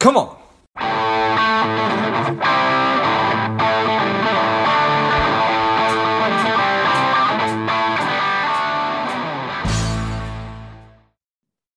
Come 0.00 0.16
on. 0.16 0.34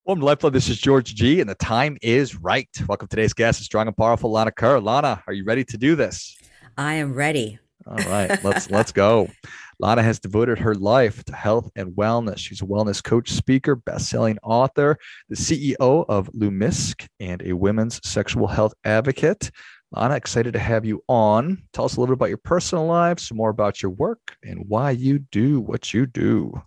Welcome 0.06 0.20
to 0.20 0.24
Lifeblood. 0.24 0.54
This 0.54 0.70
is 0.70 0.78
George 0.78 1.14
G, 1.14 1.42
and 1.42 1.50
the 1.50 1.54
time 1.54 1.98
is 2.00 2.34
right. 2.34 2.66
Welcome 2.88 3.08
to 3.08 3.10
today's 3.14 3.34
guest, 3.34 3.60
is 3.60 3.66
strong 3.66 3.88
and 3.88 3.96
powerful 3.96 4.32
Lana 4.32 4.52
Kerr. 4.52 4.80
Lana, 4.80 5.22
are 5.26 5.34
you 5.34 5.44
ready 5.44 5.64
to 5.66 5.76
do 5.76 5.94
this? 5.94 6.34
I 6.78 6.94
am 6.94 7.12
ready. 7.12 7.58
All 7.86 7.98
right, 7.98 8.42
let's 8.42 8.70
let's 8.70 8.90
go. 8.90 9.28
Lana 9.80 10.02
has 10.02 10.18
devoted 10.18 10.58
her 10.58 10.74
life 10.74 11.24
to 11.24 11.34
health 11.34 11.70
and 11.76 11.92
wellness. 11.92 12.38
She's 12.38 12.62
a 12.62 12.66
wellness 12.66 13.02
coach, 13.02 13.30
speaker, 13.30 13.74
best-selling 13.76 14.38
author, 14.42 14.98
the 15.28 15.36
CEO 15.36 16.04
of 16.08 16.30
Lumisque, 16.32 17.06
and 17.20 17.42
a 17.42 17.52
women's 17.52 18.00
sexual 18.08 18.46
health 18.46 18.74
advocate. 18.84 19.50
Lana, 19.92 20.14
excited 20.16 20.52
to 20.54 20.58
have 20.58 20.84
you 20.84 21.02
on. 21.08 21.62
Tell 21.72 21.84
us 21.84 21.96
a 21.96 22.00
little 22.00 22.14
bit 22.14 22.18
about 22.18 22.28
your 22.28 22.38
personal 22.38 22.86
life, 22.86 23.18
some 23.20 23.36
more 23.36 23.50
about 23.50 23.82
your 23.82 23.92
work, 23.92 24.20
and 24.42 24.64
why 24.68 24.90
you 24.90 25.20
do 25.20 25.60
what 25.60 25.94
you 25.94 26.06
do. 26.06 26.62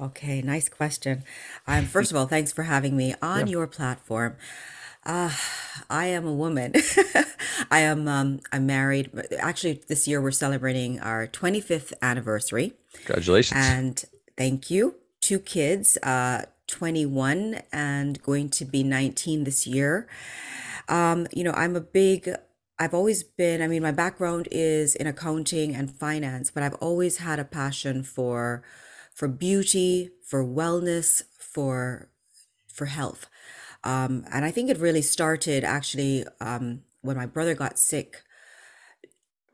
Okay, 0.00 0.42
nice 0.42 0.68
question. 0.68 1.22
Um, 1.66 1.84
first 1.84 2.10
of 2.10 2.16
all, 2.16 2.26
thanks 2.26 2.50
for 2.52 2.64
having 2.64 2.96
me 2.96 3.14
on 3.22 3.46
Yeah. 3.46 3.52
your 3.52 3.66
platform. 3.66 4.36
Uh, 5.04 5.30
I 5.90 6.06
am 6.06 6.26
a 6.26 6.32
woman. 6.32 6.74
I 7.70 7.80
am 7.80 8.06
um, 8.06 8.40
I'm 8.52 8.66
married. 8.66 9.10
Actually, 9.38 9.82
this 9.88 10.06
year 10.06 10.20
we're 10.20 10.30
celebrating 10.30 11.00
our 11.00 11.26
25th 11.26 11.92
anniversary, 12.00 12.74
Congratulations. 12.94 13.60
and 13.60 14.04
thank 14.36 14.70
you. 14.70 14.96
Two 15.20 15.38
kids, 15.38 15.96
uh, 16.02 16.46
21 16.68 17.62
and 17.72 18.22
going 18.22 18.48
to 18.50 18.64
be 18.64 18.82
19 18.82 19.44
this 19.44 19.66
year. 19.66 20.08
Um, 20.88 21.26
you 21.32 21.44
know, 21.44 21.52
I'm 21.52 21.76
a 21.76 21.80
big, 21.80 22.28
I've 22.78 22.94
always 22.94 23.22
been, 23.22 23.62
I 23.62 23.66
mean, 23.68 23.82
my 23.82 23.92
background 23.92 24.48
is 24.50 24.94
in 24.94 25.06
accounting 25.06 25.74
and 25.74 25.90
finance, 25.90 26.50
but 26.50 26.62
I've 26.62 26.74
always 26.74 27.18
had 27.18 27.38
a 27.38 27.44
passion 27.44 28.02
for 28.02 28.62
for 29.14 29.28
beauty, 29.28 30.10
for 30.24 30.44
wellness, 30.44 31.22
for 31.38 32.08
for 32.66 32.86
health. 32.86 33.28
Um, 33.84 34.24
and 34.32 34.44
I 34.44 34.50
think 34.50 34.70
it 34.70 34.78
really 34.78 35.02
started 35.02 35.64
actually 35.64 36.24
um, 36.40 36.82
when 37.00 37.16
my 37.16 37.26
brother 37.26 37.54
got 37.54 37.78
sick. 37.78 38.22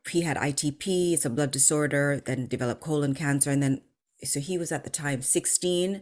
He 0.09 0.21
had 0.21 0.37
ITP, 0.37 1.13
it's 1.13 1.25
a 1.25 1.29
blood 1.29 1.51
disorder, 1.51 2.21
then 2.25 2.47
developed 2.47 2.81
colon 2.81 3.13
cancer, 3.13 3.51
and 3.51 3.61
then 3.61 3.81
so 4.23 4.39
he 4.39 4.57
was 4.57 4.71
at 4.71 4.83
the 4.83 4.89
time 4.89 5.21
16 5.21 6.01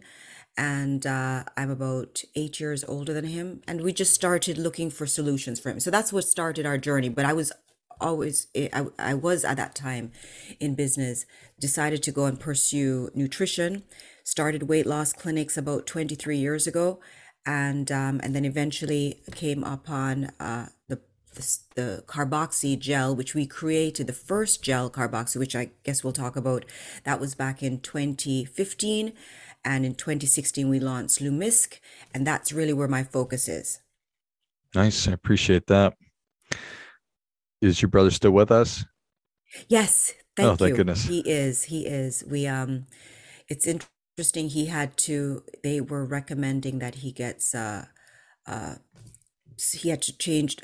and 0.58 1.06
uh, 1.06 1.44
I'm 1.56 1.70
about 1.70 2.22
eight 2.34 2.58
years 2.58 2.84
older 2.84 3.14
than 3.14 3.26
him. 3.26 3.62
And 3.68 3.80
we 3.80 3.92
just 3.92 4.12
started 4.12 4.58
looking 4.58 4.90
for 4.90 5.06
solutions 5.06 5.60
for 5.60 5.70
him. 5.70 5.78
So 5.78 5.90
that's 5.90 6.12
what 6.12 6.24
started 6.24 6.66
our 6.66 6.76
journey. 6.76 7.08
But 7.08 7.26
I 7.26 7.32
was 7.32 7.52
always, 8.00 8.48
I, 8.56 8.86
I 8.98 9.14
was 9.14 9.44
at 9.44 9.56
that 9.56 9.76
time 9.76 10.10
in 10.58 10.74
business, 10.74 11.26
decided 11.60 12.02
to 12.02 12.12
go 12.12 12.24
and 12.24 12.40
pursue 12.40 13.08
nutrition, 13.14 13.84
started 14.24 14.64
weight 14.64 14.86
loss 14.86 15.12
clinics 15.12 15.56
about 15.56 15.86
23 15.86 16.36
years 16.36 16.66
ago. 16.66 16.98
And, 17.46 17.90
um, 17.90 18.20
and 18.22 18.34
then 18.34 18.44
eventually 18.44 19.20
came 19.34 19.64
upon 19.64 20.26
uh, 20.38 20.68
the 20.88 21.00
the, 21.34 21.58
the 21.76 22.04
carboxy 22.06 22.78
gel, 22.78 23.14
which 23.14 23.34
we 23.34 23.46
created, 23.46 24.06
the 24.06 24.12
first 24.12 24.62
gel 24.62 24.90
carboxy, 24.90 25.36
which 25.36 25.54
I 25.56 25.70
guess 25.84 26.02
we'll 26.04 26.12
talk 26.12 26.36
about. 26.36 26.64
That 27.04 27.20
was 27.20 27.34
back 27.34 27.62
in 27.62 27.80
2015. 27.80 29.12
And 29.64 29.84
in 29.86 29.94
2016, 29.94 30.68
we 30.68 30.80
launched 30.80 31.20
Lumisque. 31.20 31.80
And 32.14 32.26
that's 32.26 32.52
really 32.52 32.72
where 32.72 32.88
my 32.88 33.04
focus 33.04 33.48
is. 33.48 33.80
nice. 34.74 35.08
I 35.08 35.12
appreciate 35.12 35.66
that. 35.68 35.94
Is 37.60 37.82
your 37.82 37.88
brother 37.88 38.10
still 38.10 38.30
with 38.32 38.50
us? 38.50 38.84
Yes, 39.68 40.14
thank 40.36 40.46
Oh, 40.52 40.56
thank 40.56 40.76
thank 40.76 40.76
goodness. 40.76 41.04
He 41.04 41.20
is. 41.20 41.64
He 41.64 41.86
is. 41.86 42.24
We 42.28 42.46
um 42.46 42.86
it's 43.48 43.66
interesting 43.66 43.90
he 44.18 44.66
had 44.66 44.96
to 44.96 45.44
they 45.62 45.80
were 45.80 46.04
recommending 46.04 46.80
that 46.80 46.96
he 46.96 47.12
gets 47.12 47.54
uh 47.54 47.86
uh 48.46 48.74
he 49.72 49.90
had 49.90 50.02
to 50.02 50.16
change 50.18 50.56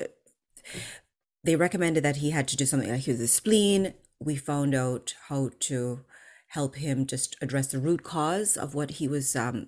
they 1.43 1.55
recommended 1.55 2.03
that 2.03 2.17
he 2.17 2.31
had 2.31 2.47
to 2.49 2.57
do 2.57 2.65
something 2.65 2.89
like 2.89 3.03
his 3.03 3.19
the 3.19 3.27
spleen. 3.27 3.93
We 4.19 4.35
found 4.35 4.73
out 4.73 5.15
how 5.29 5.51
to 5.61 6.01
help 6.47 6.75
him 6.75 7.05
just 7.05 7.37
address 7.41 7.67
the 7.67 7.79
root 7.79 8.03
cause 8.03 8.57
of 8.57 8.75
what 8.75 8.91
he 8.91 9.07
was 9.07 9.35
um 9.35 9.67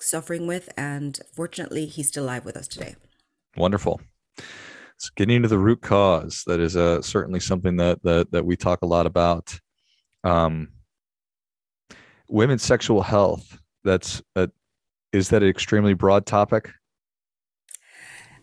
suffering 0.00 0.46
with 0.46 0.68
and 0.76 1.18
fortunately 1.34 1.86
he's 1.86 2.08
still 2.08 2.24
alive 2.24 2.44
with 2.44 2.56
us 2.56 2.68
today. 2.68 2.94
Wonderful. 3.56 4.00
So 4.98 5.10
getting 5.16 5.42
to 5.42 5.48
the 5.48 5.58
root 5.58 5.82
cause, 5.82 6.44
that 6.46 6.60
is 6.60 6.76
uh, 6.76 7.02
certainly 7.02 7.40
something 7.40 7.76
that, 7.76 8.02
that 8.02 8.30
that 8.30 8.46
we 8.46 8.56
talk 8.56 8.82
a 8.82 8.86
lot 8.86 9.06
about. 9.06 9.58
Um, 10.24 10.68
women's 12.28 12.62
sexual 12.62 13.02
health. 13.02 13.58
That's 13.84 14.22
a, 14.34 14.50
is 15.12 15.28
that 15.30 15.42
an 15.42 15.48
extremely 15.48 15.94
broad 15.94 16.26
topic? 16.26 16.70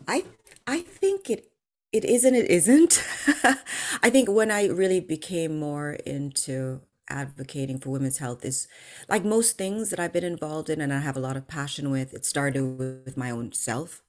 I 0.07 0.25
I 0.67 0.81
think 0.81 1.29
it 1.29 1.51
it 1.91 2.03
is 2.05 2.25
and 2.25 2.35
it 2.35 2.49
isn't. 2.49 3.03
I 4.01 4.09
think 4.09 4.29
when 4.29 4.51
I 4.51 4.67
really 4.67 4.99
became 4.99 5.59
more 5.59 5.93
into 6.05 6.81
advocating 7.09 7.79
for 7.79 7.89
women's 7.89 8.17
health 8.17 8.45
is 8.45 8.67
like 9.09 9.25
most 9.25 9.57
things 9.57 9.89
that 9.89 9.99
I've 9.99 10.13
been 10.13 10.23
involved 10.23 10.69
in 10.69 10.81
and 10.81 10.93
I 10.93 10.99
have 10.99 11.17
a 11.17 11.19
lot 11.19 11.37
of 11.37 11.47
passion 11.47 11.91
with, 11.91 12.13
it 12.13 12.25
started 12.25 12.63
with 12.63 13.17
my 13.17 13.29
own 13.29 13.51
self 13.51 14.01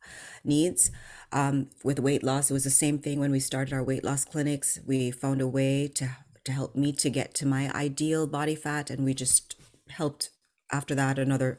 needs. 0.45 0.91
Um, 1.33 1.71
with 1.83 1.99
weight 1.99 2.23
loss, 2.23 2.51
it 2.51 2.55
was 2.55 2.65
the 2.65 2.71
same 2.71 2.99
thing 2.99 3.19
when 3.19 3.33
we 3.33 3.41
started 3.41 3.75
our 3.75 3.83
weight 3.83 4.05
loss 4.05 4.25
clinics. 4.25 4.79
We 4.87 5.11
found 5.11 5.41
a 5.41 5.49
way 5.49 5.89
to 5.97 6.17
to 6.45 6.53
help 6.53 6.77
me 6.77 6.93
to 6.93 7.09
get 7.11 7.35
to 7.35 7.47
my 7.47 7.73
ideal 7.75 8.27
body 8.27 8.55
fat 8.55 8.91
and 8.91 9.03
we 9.05 9.15
just 9.15 9.53
helped 9.91 10.31
after 10.72 10.95
that 10.95 11.19
another 11.19 11.59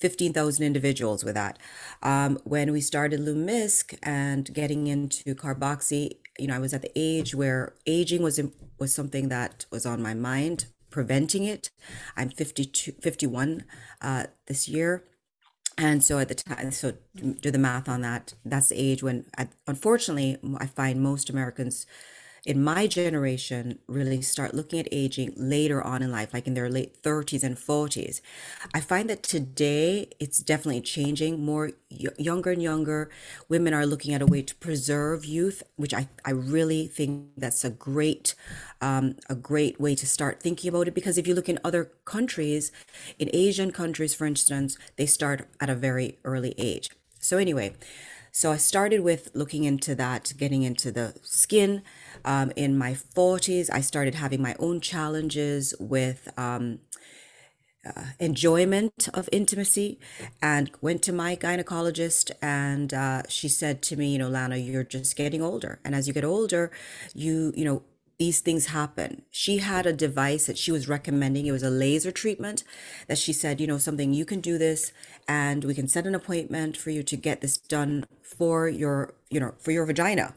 15,000 0.00 0.64
individuals 0.64 1.24
with 1.24 1.34
that. 1.34 1.58
Um, 2.02 2.38
when 2.44 2.72
we 2.72 2.80
started 2.80 3.20
Lumisque 3.20 3.98
and 4.02 4.52
getting 4.52 4.86
into 4.86 5.34
carboxy, 5.34 6.18
you 6.38 6.46
know, 6.46 6.54
I 6.54 6.60
was 6.60 6.72
at 6.72 6.82
the 6.82 6.92
age 6.94 7.34
where 7.34 7.74
aging 7.86 8.22
was 8.22 8.40
was 8.78 8.94
something 8.94 9.28
that 9.28 9.66
was 9.72 9.84
on 9.84 10.00
my 10.00 10.14
mind, 10.14 10.66
preventing 10.90 11.44
it. 11.44 11.70
I'm 12.16 12.30
52, 12.30 12.92
51 13.02 13.64
uh, 14.00 14.26
this 14.46 14.68
year. 14.68 15.02
And 15.76 16.02
so 16.02 16.18
at 16.18 16.28
the 16.28 16.34
time, 16.34 16.70
so 16.70 16.94
do 17.16 17.50
the 17.50 17.58
math 17.58 17.88
on 17.88 18.02
that. 18.02 18.34
That's 18.44 18.68
the 18.68 18.76
age 18.76 19.02
when, 19.02 19.26
I, 19.36 19.48
unfortunately, 19.66 20.38
I 20.58 20.66
find 20.66 21.00
most 21.00 21.30
Americans 21.30 21.86
in 22.44 22.62
my 22.62 22.86
generation 22.86 23.78
really 23.86 24.22
start 24.22 24.54
looking 24.54 24.78
at 24.78 24.88
aging 24.92 25.32
later 25.36 25.82
on 25.82 26.02
in 26.02 26.10
life, 26.10 26.32
like 26.32 26.46
in 26.46 26.54
their 26.54 26.68
late 26.68 27.02
30s 27.02 27.42
and 27.42 27.56
40s. 27.56 28.20
I 28.74 28.80
find 28.80 29.08
that 29.10 29.22
today 29.22 30.08
it's 30.18 30.38
definitely 30.38 30.80
changing. 30.80 31.44
More 31.44 31.72
younger 31.88 32.50
and 32.50 32.62
younger 32.62 33.10
women 33.48 33.74
are 33.74 33.86
looking 33.86 34.14
at 34.14 34.22
a 34.22 34.26
way 34.26 34.42
to 34.42 34.54
preserve 34.56 35.24
youth, 35.24 35.62
which 35.76 35.94
I, 35.94 36.08
I 36.24 36.30
really 36.30 36.86
think 36.86 37.30
that's 37.36 37.64
a 37.64 37.70
great 37.70 38.34
um, 38.80 39.16
a 39.28 39.34
great 39.34 39.80
way 39.80 39.94
to 39.96 40.06
start 40.06 40.40
thinking 40.40 40.68
about 40.68 40.88
it. 40.88 40.94
Because 40.94 41.18
if 41.18 41.26
you 41.26 41.34
look 41.34 41.48
in 41.48 41.58
other 41.64 41.90
countries, 42.04 42.70
in 43.18 43.28
Asian 43.32 43.72
countries, 43.72 44.14
for 44.14 44.26
instance, 44.26 44.78
they 44.96 45.06
start 45.06 45.48
at 45.60 45.68
a 45.68 45.74
very 45.74 46.18
early 46.24 46.54
age. 46.58 46.90
So 47.20 47.38
anyway, 47.38 47.74
so 48.38 48.52
I 48.52 48.56
started 48.56 49.00
with 49.00 49.32
looking 49.34 49.64
into 49.64 49.96
that, 49.96 50.32
getting 50.38 50.62
into 50.62 50.92
the 50.92 51.12
skin. 51.22 51.82
Um, 52.24 52.52
in 52.54 52.78
my 52.78 52.92
40s, 52.92 53.68
I 53.68 53.80
started 53.80 54.14
having 54.14 54.40
my 54.40 54.54
own 54.60 54.80
challenges 54.80 55.74
with 55.80 56.28
um, 56.38 56.78
enjoyment 58.20 59.08
of 59.12 59.28
intimacy 59.32 59.98
and 60.40 60.70
went 60.80 61.02
to 61.02 61.12
my 61.12 61.34
gynecologist 61.34 62.30
and 62.40 62.94
uh, 62.94 63.22
she 63.28 63.48
said 63.48 63.82
to 63.82 63.96
me 63.96 64.12
you 64.12 64.18
know 64.18 64.28
lana 64.28 64.56
you're 64.56 64.84
just 64.84 65.16
getting 65.16 65.40
older 65.40 65.80
and 65.84 65.94
as 65.94 66.06
you 66.06 66.12
get 66.12 66.24
older 66.24 66.70
you 67.14 67.52
you 67.56 67.64
know 67.64 67.82
these 68.18 68.40
things 68.40 68.66
happen. 68.66 69.22
She 69.30 69.58
had 69.58 69.86
a 69.86 69.92
device 69.92 70.46
that 70.46 70.58
she 70.58 70.72
was 70.72 70.88
recommending. 70.88 71.46
It 71.46 71.52
was 71.52 71.62
a 71.62 71.70
laser 71.70 72.10
treatment 72.10 72.64
that 73.06 73.18
she 73.18 73.32
said 73.32 73.60
you 73.60 73.66
know 73.66 73.78
something 73.78 74.12
you 74.12 74.24
can 74.24 74.40
do 74.40 74.58
this 74.58 74.92
and 75.28 75.64
we 75.64 75.74
can 75.74 75.88
set 75.88 76.06
an 76.06 76.14
appointment 76.14 76.76
for 76.76 76.90
you 76.90 77.02
to 77.04 77.16
get 77.16 77.40
this 77.40 77.56
done 77.56 78.06
for 78.22 78.68
your 78.68 79.14
you 79.30 79.38
know 79.38 79.54
for 79.58 79.70
your 79.70 79.86
vagina. 79.86 80.34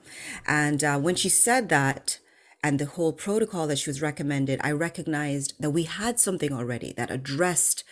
And 0.47 0.83
uh, 0.83 0.99
when 0.99 1.15
she 1.15 1.29
said 1.29 1.69
that 1.69 2.19
and 2.63 2.77
the 2.77 2.85
whole 2.85 3.13
protocol 3.13 3.65
that 3.67 3.79
she 3.79 3.89
was 3.89 4.01
recommended, 4.01 4.61
I 4.63 4.71
recognized 4.71 5.55
that 5.59 5.71
we 5.71 5.83
had 5.83 6.19
something 6.19 6.53
already 6.53 6.93
that 6.93 7.09
addressed 7.09 7.83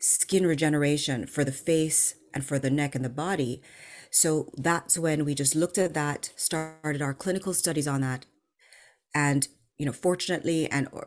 skin 0.00 0.46
regeneration 0.46 1.26
for 1.26 1.44
the 1.44 1.52
face 1.52 2.16
and 2.34 2.44
for 2.44 2.58
the 2.58 2.70
neck 2.70 2.96
and 2.96 3.04
the 3.04 3.08
body. 3.08 3.62
So 4.10 4.50
that's 4.56 4.98
when 4.98 5.24
we 5.24 5.34
just 5.34 5.54
looked 5.54 5.78
at 5.78 5.94
that, 5.94 6.32
started 6.36 7.02
our 7.02 7.14
clinical 7.14 7.54
studies 7.54 7.86
on 7.86 8.00
that, 8.00 8.26
and 9.14 9.48
you 9.78 9.86
know, 9.86 9.92
fortunately, 9.92 10.70
and 10.70 10.88
uh, 10.92 11.00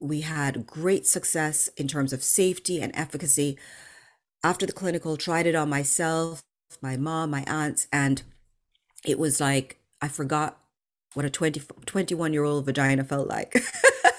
we 0.00 0.20
had 0.20 0.66
great 0.66 1.06
success 1.06 1.68
in 1.76 1.88
terms 1.88 2.12
of 2.12 2.22
safety 2.22 2.80
and 2.80 2.94
efficacy. 2.94 3.58
After 4.44 4.66
the 4.66 4.72
clinical, 4.72 5.16
tried 5.16 5.46
it 5.46 5.54
on 5.54 5.68
myself, 5.68 6.42
my 6.80 6.96
mom, 6.96 7.30
my 7.30 7.44
aunts, 7.46 7.86
and 7.92 8.22
it 9.04 9.18
was 9.18 9.40
like 9.40 9.80
I 10.00 10.08
forgot 10.08 10.58
what 11.14 11.26
a 11.26 11.30
20, 11.30 11.60
21 11.86 12.32
year 12.32 12.44
old 12.44 12.64
vagina 12.64 13.04
felt 13.04 13.28
like. 13.28 13.62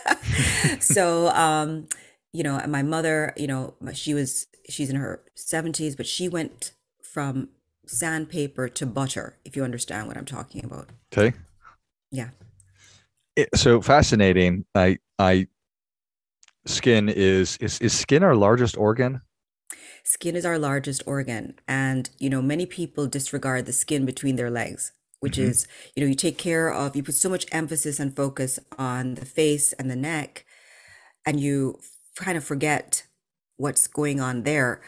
so, 0.80 1.30
um, 1.30 1.88
you 2.32 2.44
know, 2.44 2.58
and 2.58 2.72
my 2.72 2.84
mother, 2.84 3.34
you 3.36 3.48
know, 3.48 3.74
she 3.94 4.14
was, 4.14 4.48
she's 4.70 4.90
in 4.90 4.96
her 4.96 5.24
70s, 5.36 5.98
but 5.98 6.08
she 6.08 6.30
went 6.30 6.72
from 7.02 7.50
sandpaper 7.86 8.70
to 8.70 8.86
butter, 8.86 9.38
if 9.44 9.56
you 9.56 9.64
understand 9.64 10.08
what 10.08 10.18
I'm 10.18 10.26
talking 10.26 10.64
about. 10.64 10.90
Okay. 11.12 11.36
Yeah. 12.12 12.30
It, 13.36 13.50
so 13.56 13.82
fascinating. 13.82 14.66
I, 14.76 15.00
I, 15.18 15.48
skin 16.66 17.10
is, 17.10 17.58
is, 17.58 17.80
is 17.80 17.98
skin 17.98 18.24
our 18.24 18.36
largest 18.36 18.78
organ? 18.78 19.22
Skin 20.04 20.36
is 20.36 20.46
our 20.46 20.60
largest 20.60 21.02
organ. 21.06 21.56
And, 21.68 22.10
you 22.20 22.30
know, 22.30 22.42
many 22.42 22.66
people 22.66 23.08
disregard 23.08 23.66
the 23.66 23.74
skin 23.74 24.06
between 24.06 24.36
their 24.36 24.52
legs, 24.52 24.92
which 25.20 25.38
hmm 25.38 25.44
is, 25.44 25.68
you 25.96 26.04
know, 26.04 26.10
you 26.10 26.16
take 26.16 26.38
care 26.38 26.72
of, 26.72 26.96
you 26.96 27.04
put 27.04 27.16
so 27.16 27.30
much 27.30 27.46
emphasis 27.52 28.00
and 28.00 28.16
focus 28.16 28.60
on 28.78 29.16
the 29.16 29.26
face 29.26 29.74
and 29.74 29.90
the 29.90 29.96
neck, 29.96 30.46
and 31.26 31.40
you 31.40 31.80
kind 32.16 32.38
of 32.38 32.44
forget 32.44 33.08
what's 33.58 33.88
going 33.88 34.20
on 34.20 34.44
there. 34.44 34.82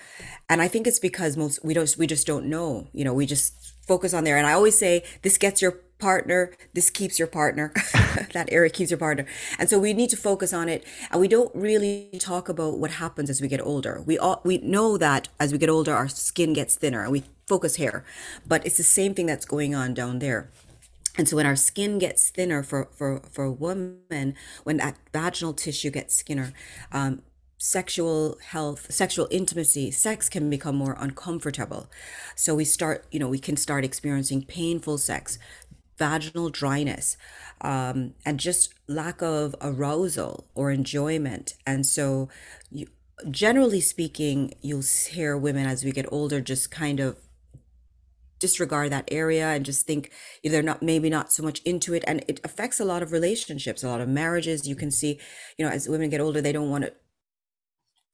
And 0.49 0.61
I 0.61 0.67
think 0.67 0.87
it's 0.87 0.99
because 0.99 1.37
most 1.37 1.63
we 1.63 1.73
don't 1.73 1.95
we 1.97 2.07
just 2.07 2.27
don't 2.27 2.47
know. 2.47 2.87
You 2.93 3.05
know, 3.05 3.13
we 3.13 3.25
just 3.25 3.53
focus 3.87 4.13
on 4.13 4.23
there. 4.23 4.37
And 4.37 4.47
I 4.47 4.53
always 4.53 4.77
say 4.77 5.03
this 5.21 5.37
gets 5.37 5.61
your 5.61 5.79
partner, 6.05 6.51
this 6.75 6.91
keeps 6.91 7.17
your 7.17 7.27
partner. 7.27 7.73
that 8.37 8.47
area 8.51 8.69
keeps 8.69 8.91
your 8.91 8.99
partner. 8.99 9.25
And 9.57 9.67
so 9.67 9.79
we 9.79 9.91
need 9.91 10.11
to 10.11 10.17
focus 10.29 10.53
on 10.53 10.69
it. 10.69 10.85
And 11.09 11.19
we 11.19 11.27
don't 11.27 11.53
really 11.55 12.11
talk 12.19 12.47
about 12.47 12.77
what 12.77 12.91
happens 13.03 13.27
as 13.31 13.41
we 13.41 13.47
get 13.47 13.59
older. 13.59 14.03
We 14.05 14.15
all 14.19 14.39
we 14.43 14.59
know 14.59 14.99
that 14.99 15.29
as 15.39 15.51
we 15.51 15.57
get 15.57 15.69
older 15.77 15.93
our 15.95 16.07
skin 16.07 16.53
gets 16.53 16.75
thinner 16.75 17.01
and 17.01 17.11
we 17.11 17.23
focus 17.47 17.77
hair. 17.77 18.05
But 18.45 18.63
it's 18.67 18.77
the 18.77 18.89
same 18.99 19.15
thing 19.15 19.25
that's 19.25 19.47
going 19.55 19.73
on 19.73 19.95
down 19.95 20.19
there. 20.19 20.51
And 21.17 21.27
so 21.27 21.37
when 21.37 21.47
our 21.47 21.55
skin 21.55 21.97
gets 21.97 22.29
thinner 22.29 22.61
for 22.61 22.81
for 22.97 23.09
for 23.31 23.49
woman, 23.49 24.35
when 24.63 24.77
that 24.77 24.97
vaginal 25.11 25.53
tissue 25.53 25.89
gets 25.89 26.21
thinner, 26.21 26.53
um, 26.91 27.23
sexual 27.57 28.37
health, 28.53 28.91
sexual 28.91 29.27
intimacy, 29.31 29.89
sex 29.89 30.29
can 30.29 30.49
become 30.49 30.75
more 30.75 30.95
uncomfortable. 30.99 31.89
So 32.35 32.53
we 32.53 32.65
start, 32.65 33.05
you 33.11 33.19
know, 33.19 33.27
we 33.27 33.39
can 33.39 33.57
start 33.57 33.83
experiencing 33.83 34.43
painful 34.43 34.97
sex, 34.99 35.39
vaginal 35.97 36.49
dryness, 36.49 37.17
um, 37.61 38.13
and 38.25 38.39
just 38.39 38.73
lack 38.87 39.21
of 39.21 39.55
arousal 39.61 40.47
or 40.55 40.71
enjoyment. 40.71 41.53
And 41.65 41.85
so, 41.85 42.29
you, 42.69 42.87
generally 43.29 43.81
speaking, 43.81 44.53
you'll 44.61 44.83
hear 45.09 45.37
women 45.37 45.65
as 45.65 45.83
we 45.83 45.91
get 45.91 46.11
older 46.11 46.41
just 46.41 46.71
kind 46.71 46.99
of 46.99 47.17
disregard 48.39 48.91
that 48.91 49.07
area 49.09 49.47
and 49.47 49.65
just 49.65 49.87
think 49.87 50.11
they're 50.43 50.61
not 50.61 50.83
maybe 50.83 51.09
not 51.09 51.31
so 51.31 51.41
much 51.41 51.61
into 51.63 51.93
it 51.93 52.03
and 52.05 52.23
it 52.27 52.39
affects 52.43 52.79
a 52.79 52.85
lot 52.85 53.01
of 53.01 53.11
relationships 53.11 53.83
a 53.83 53.87
lot 53.87 54.01
of 54.01 54.09
marriages 54.09 54.67
you 54.67 54.75
can 54.75 54.91
see 54.91 55.17
you 55.57 55.65
know 55.65 55.71
as 55.71 55.87
women 55.87 56.09
get 56.09 56.19
older 56.19 56.41
they 56.41 56.51
don't 56.51 56.69
want 56.69 56.83
to 56.83 56.93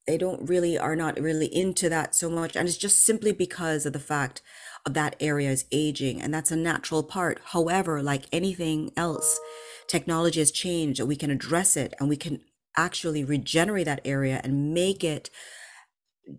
they 0.08 0.18
don't 0.18 0.50
really 0.50 0.78
are 0.78 0.96
not 0.96 1.20
really 1.20 1.54
into 1.54 1.90
that 1.90 2.16
so 2.16 2.30
much 2.30 2.56
and 2.56 2.68
it's 2.68 2.78
just 2.78 3.06
simply 3.06 3.32
because 3.32 3.86
of 3.86 3.94
the 3.94 4.00
fact 4.00 4.42
of 4.86 4.94
that 4.94 5.16
area 5.20 5.52
is 5.52 5.66
aging 5.72 6.22
and 6.22 6.34
that's 6.34 6.52
a 6.52 6.56
natural 6.56 7.04
part. 7.04 7.40
However 7.46 8.02
like 8.02 8.26
anything 8.32 8.92
else 8.98 9.40
technology 9.88 10.40
has 10.40 10.52
changed 10.52 11.00
and 11.00 11.10
we 11.10 11.16
can 11.16 11.30
address 11.30 11.76
it 11.78 11.94
and 12.00 12.10
we 12.10 12.18
can 12.18 12.42
actually 12.78 13.24
regenerate 13.24 13.86
that 13.86 14.02
area 14.06 14.40
and 14.44 14.74
make 14.74 15.04
it 15.04 15.30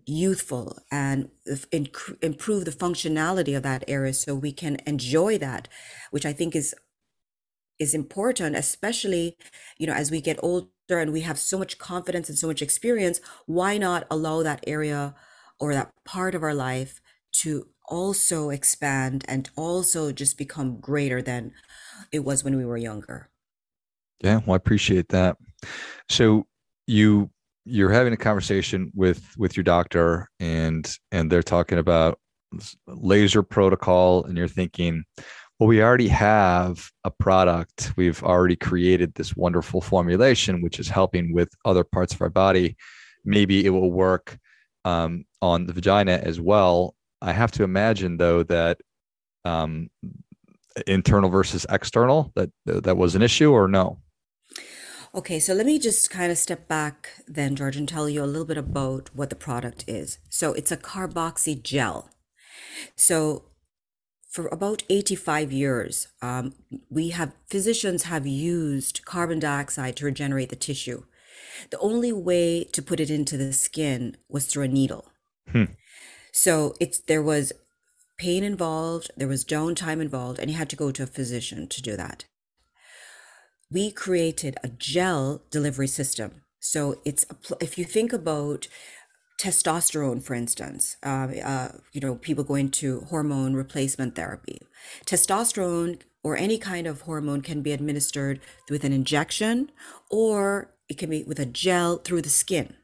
youthful 0.05 0.79
and 0.91 1.29
inc- 1.71 2.17
improve 2.23 2.65
the 2.65 2.71
functionality 2.71 3.55
of 3.55 3.63
that 3.63 3.83
area 3.87 4.13
so 4.13 4.33
we 4.33 4.51
can 4.51 4.77
enjoy 4.87 5.37
that 5.37 5.67
which 6.09 6.25
i 6.25 6.33
think 6.33 6.55
is 6.55 6.73
is 7.77 7.93
important 7.93 8.55
especially 8.55 9.37
you 9.77 9.85
know 9.85 9.93
as 9.93 10.09
we 10.09 10.21
get 10.21 10.39
older 10.41 10.67
and 10.89 11.13
we 11.13 11.21
have 11.21 11.39
so 11.39 11.57
much 11.57 11.77
confidence 11.77 12.29
and 12.29 12.37
so 12.37 12.47
much 12.47 12.61
experience 12.61 13.19
why 13.45 13.77
not 13.77 14.05
allow 14.11 14.43
that 14.43 14.63
area 14.67 15.15
or 15.59 15.73
that 15.73 15.91
part 16.05 16.35
of 16.35 16.43
our 16.43 16.53
life 16.53 17.01
to 17.31 17.67
also 17.89 18.49
expand 18.49 19.25
and 19.27 19.49
also 19.55 20.11
just 20.11 20.37
become 20.37 20.79
greater 20.79 21.21
than 21.21 21.51
it 22.11 22.19
was 22.19 22.43
when 22.43 22.55
we 22.55 22.65
were 22.65 22.77
younger 22.77 23.29
Yeah, 24.21 24.39
well, 24.45 24.53
I 24.53 24.55
appreciate 24.55 25.09
that. 25.09 25.37
So 26.09 26.45
you 26.87 27.29
you're 27.65 27.91
having 27.91 28.13
a 28.13 28.17
conversation 28.17 28.91
with 28.93 29.23
with 29.37 29.55
your 29.55 29.63
doctor 29.63 30.29
and 30.39 30.89
and 31.11 31.31
they're 31.31 31.43
talking 31.43 31.77
about 31.77 32.19
laser 32.87 33.43
protocol 33.43 34.23
and 34.25 34.37
you're 34.37 34.47
thinking, 34.47 35.03
well, 35.63 35.69
we 35.69 35.81
already 35.81 36.09
have 36.09 36.91
a 37.05 37.09
product. 37.09 37.93
We've 37.95 38.21
already 38.21 38.57
created 38.57 39.15
this 39.15 39.33
wonderful 39.33 39.79
formulation 39.79 40.61
which 40.61 40.77
is 40.77 40.89
helping 40.89 41.33
with 41.33 41.55
other 41.63 41.85
parts 41.85 42.13
of 42.13 42.21
our 42.21 42.27
body. 42.29 42.75
Maybe 43.23 43.65
it 43.65 43.69
will 43.69 43.89
work 43.89 44.37
um, 44.83 45.23
on 45.41 45.65
the 45.65 45.71
vagina 45.71 46.19
as 46.21 46.41
well. 46.41 46.95
I 47.21 47.31
have 47.31 47.51
to 47.51 47.63
imagine 47.63 48.17
though 48.17 48.43
that 48.43 48.81
um, 49.45 49.89
internal 50.85 51.29
versus 51.29 51.65
external 51.69 52.33
that 52.35 52.49
that 52.65 52.97
was 52.97 53.15
an 53.15 53.21
issue 53.21 53.53
or 53.53 53.69
no? 53.69 53.99
okay 55.15 55.39
so 55.39 55.53
let 55.53 55.67
me 55.67 55.77
just 55.77 56.09
kind 56.09 56.31
of 56.31 56.39
step 56.39 56.67
back 56.67 57.09
then 57.27 57.55
george 57.55 57.77
and 57.77 57.87
tell 57.87 58.09
you 58.09 58.23
a 58.23 58.25
little 58.25 58.47
bit 58.47 58.57
about 58.57 59.11
what 59.13 59.29
the 59.29 59.35
product 59.35 59.85
is 59.85 60.17
so 60.27 60.53
it's 60.53 60.71
a 60.71 60.77
carboxy 60.77 61.61
gel 61.61 62.09
so 62.95 63.43
for 64.33 64.47
about 64.47 64.81
85 64.89 65.51
years, 65.51 66.07
um, 66.23 66.55
we 66.89 67.09
have 67.09 67.33
physicians 67.47 68.03
have 68.03 68.25
used 68.25 69.05
carbon 69.05 69.37
dioxide 69.37 69.95
to 69.97 70.05
regenerate 70.05 70.49
the 70.49 70.55
tissue. 70.55 71.03
The 71.69 71.77
only 71.77 72.11
way 72.11 72.63
to 72.63 72.81
put 72.81 72.99
it 72.99 73.11
into 73.11 73.37
the 73.37 73.53
skin 73.53 74.17
was 74.27 74.47
through 74.47 74.63
a 74.63 74.67
needle. 74.67 75.05
Hmm. 75.51 75.65
So 76.31 76.73
it's 76.79 76.97
there 76.97 77.21
was 77.21 77.53
pain 78.17 78.43
involved, 78.43 79.11
there 79.15 79.27
was 79.27 79.45
downtime 79.45 80.01
involved, 80.01 80.39
and 80.39 80.49
you 80.49 80.57
had 80.57 80.69
to 80.71 80.75
go 80.75 80.91
to 80.91 81.03
a 81.03 81.07
physician 81.07 81.67
to 81.67 81.81
do 81.83 81.95
that. 81.95 82.25
We 83.69 83.91
created 83.91 84.57
a 84.63 84.67
gel 84.67 85.43
delivery 85.51 85.87
system. 85.87 86.41
So 86.59 86.99
it's 87.05 87.23
a, 87.29 87.35
pl- 87.35 87.57
if 87.61 87.77
you 87.77 87.85
think 87.85 88.11
about 88.11 88.67
testosterone, 89.39 90.21
for 90.23 90.33
instance, 90.33 90.97
uh, 91.03 91.27
uh, 91.43 91.71
you 91.91 92.01
know, 92.01 92.15
people 92.15 92.43
going 92.43 92.69
to 92.71 93.01
hormone 93.09 93.53
replacement 93.53 94.15
therapy. 94.15 94.61
Testosterone 95.05 96.01
or 96.23 96.37
any 96.37 96.57
kind 96.57 96.87
of 96.87 97.01
hormone 97.01 97.41
can 97.41 97.61
be 97.61 97.71
administered 97.71 98.39
with 98.69 98.83
an 98.83 98.93
injection 98.93 99.71
or 100.09 100.71
it 100.87 100.97
can 100.97 101.09
be 101.09 101.23
with 101.23 101.39
a 101.39 101.45
gel 101.45 101.97
through 101.97 102.21
the 102.21 102.29
skin. 102.29 102.75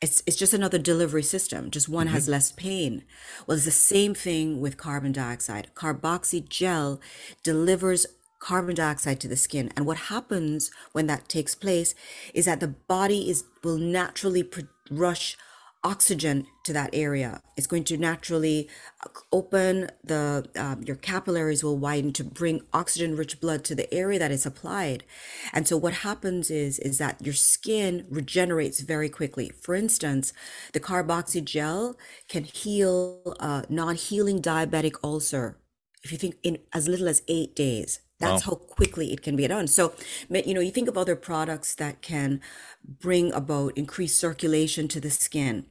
It's, 0.00 0.22
it's 0.26 0.36
just 0.36 0.52
another 0.52 0.78
delivery 0.78 1.22
system, 1.22 1.70
just 1.70 1.88
one 1.88 2.08
hmm 2.08 2.12
has 2.12 2.28
less 2.28 2.52
pain. 2.52 3.04
Well, 3.46 3.56
it's 3.56 3.64
the 3.64 3.70
same 3.70 4.14
thing 4.14 4.60
with 4.60 4.76
carbon 4.76 5.12
dioxide. 5.12 5.68
Carboxy 5.74 6.46
gel 6.48 7.00
delivers 7.42 8.06
carbon 8.38 8.74
dioxide 8.74 9.20
to 9.20 9.28
the 9.28 9.36
skin. 9.36 9.72
And 9.74 9.86
what 9.86 9.96
happens 9.96 10.70
when 10.92 11.06
that 11.06 11.28
takes 11.28 11.54
place 11.54 11.94
is 12.34 12.44
that 12.44 12.60
the 12.60 12.68
body 12.68 13.30
is 13.30 13.44
will 13.62 13.78
naturally 13.78 14.42
pr- 14.42 14.60
rush 14.90 15.38
oxygen 15.84 16.46
to 16.64 16.72
that 16.72 16.90
area. 16.94 17.40
It's 17.56 17.66
going 17.66 17.84
to 17.84 17.98
naturally 17.98 18.68
uh, 19.04 19.10
open 19.32 19.90
the 20.02 20.48
um, 20.56 20.82
your 20.82 20.96
capillaries 20.96 21.62
will 21.62 21.78
widen 21.78 22.12
to 22.14 22.24
bring 22.24 22.62
oxygen 22.72 23.16
rich 23.16 23.40
blood 23.40 23.64
to 23.66 23.74
the 23.74 23.92
area 23.94 24.18
that 24.18 24.32
is 24.32 24.46
applied. 24.46 25.04
And 25.52 25.68
so 25.68 25.76
what 25.76 25.94
happens 25.94 26.50
is 26.50 26.78
is 26.80 26.98
that 26.98 27.24
your 27.24 27.34
skin 27.34 28.06
regenerates 28.10 28.80
very 28.80 29.08
quickly. 29.10 29.52
For 29.62 29.74
instance, 29.74 30.32
the 30.72 30.80
carboxy 30.80 31.44
gel 31.44 31.96
can 32.28 32.44
heal 32.44 33.36
a 33.40 33.64
non-healing 33.68 34.42
diabetic 34.42 34.94
ulcer 35.04 35.58
if 36.02 36.12
you 36.12 36.18
think 36.18 36.36
in 36.42 36.58
as 36.72 36.88
little 36.88 37.08
as 37.08 37.22
8 37.28 37.54
days. 37.56 38.00
That's 38.20 38.42
Wow. 38.42 38.44
how 38.44 38.54
quickly 38.54 39.12
it 39.12 39.22
can 39.22 39.36
be 39.36 39.46
done. 39.48 39.66
So, 39.66 39.94
you 40.30 40.54
know, 40.54 40.60
you 40.60 40.70
think 40.70 40.88
of 40.88 40.96
other 40.96 41.16
products 41.16 41.74
that 41.74 42.00
can 42.00 42.40
bring 42.86 43.32
about 43.32 43.76
increased 43.76 44.18
circulation 44.18 44.88
to 44.88 45.00
the 45.00 45.10
skin 45.10 45.66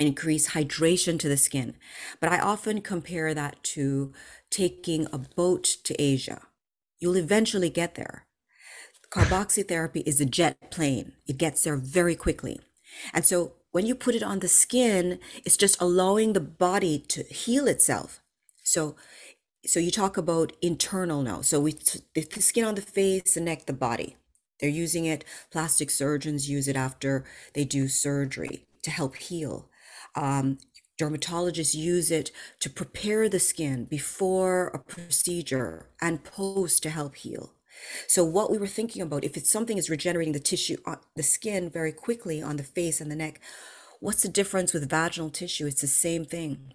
increase 0.00 0.50
hydration 0.50 1.18
to 1.18 1.28
the 1.28 1.36
skin. 1.36 1.76
But 2.20 2.32
I 2.32 2.38
often 2.38 2.80
compare 2.80 3.34
that 3.34 3.62
to 3.74 4.12
taking 4.50 5.06
a 5.12 5.18
boat 5.18 5.64
to 5.84 6.00
Asia. 6.00 6.42
You'll 6.98 7.16
eventually 7.16 7.70
get 7.70 7.94
there. 7.94 8.26
Carboxy 9.10 9.66
therapy 9.66 10.00
is 10.00 10.20
a 10.20 10.24
jet 10.24 10.70
plane, 10.70 11.12
it 11.26 11.36
gets 11.36 11.64
there 11.64 11.76
very 11.76 12.14
quickly. 12.14 12.60
And 13.12 13.24
so 13.24 13.54
when 13.72 13.84
you 13.84 13.94
put 13.94 14.14
it 14.14 14.22
on 14.22 14.38
the 14.38 14.48
skin, 14.48 15.18
it's 15.44 15.56
just 15.56 15.80
allowing 15.80 16.32
the 16.32 16.40
body 16.40 16.98
to 17.08 17.24
heal 17.24 17.66
itself. 17.66 18.20
So 18.62 18.96
so 19.66 19.78
you 19.78 19.90
talk 19.90 20.16
about 20.16 20.52
internal 20.62 21.22
now. 21.22 21.42
So 21.42 21.60
we 21.60 21.74
the 22.14 22.40
skin 22.40 22.64
on 22.64 22.76
the 22.76 22.82
face, 22.82 23.34
the 23.34 23.40
neck, 23.40 23.66
the 23.66 23.72
body. 23.72 24.16
They're 24.60 24.68
using 24.68 25.06
it. 25.06 25.24
Plastic 25.50 25.90
surgeons 25.90 26.48
use 26.48 26.68
it 26.68 26.76
after 26.76 27.24
they 27.54 27.64
do 27.64 27.88
surgery 27.88 28.66
to 28.82 28.90
help 28.90 29.16
heal. 29.16 29.69
Um, 30.14 30.58
Dermatologists 31.00 31.74
use 31.74 32.10
it 32.10 32.30
to 32.60 32.68
prepare 32.68 33.26
the 33.28 33.40
skin 33.40 33.86
before 33.86 34.68
a 34.68 34.78
procedure 34.78 35.86
and 36.00 36.22
post 36.22 36.82
to 36.82 36.90
help 36.90 37.14
heal. 37.16 37.54
So 38.06 38.22
what 38.22 38.50
we 38.50 38.58
were 38.58 38.66
thinking 38.66 39.00
about, 39.00 39.24
if 39.24 39.36
it's 39.36 39.50
something 39.50 39.78
is 39.78 39.88
regenerating 39.88 40.34
the 40.34 40.40
tissue, 40.40 40.76
on 40.84 40.98
the 41.16 41.22
skin 41.22 41.70
very 41.70 41.92
quickly 41.92 42.42
on 42.42 42.56
the 42.56 42.62
face 42.62 43.00
and 43.00 43.10
the 43.10 43.16
neck, 43.16 43.40
what's 44.00 44.22
the 44.22 44.28
difference 44.28 44.74
with 44.74 44.90
vaginal 44.90 45.30
tissue? 45.30 45.66
It's 45.66 45.80
the 45.80 45.86
same 45.86 46.26
thing. 46.26 46.74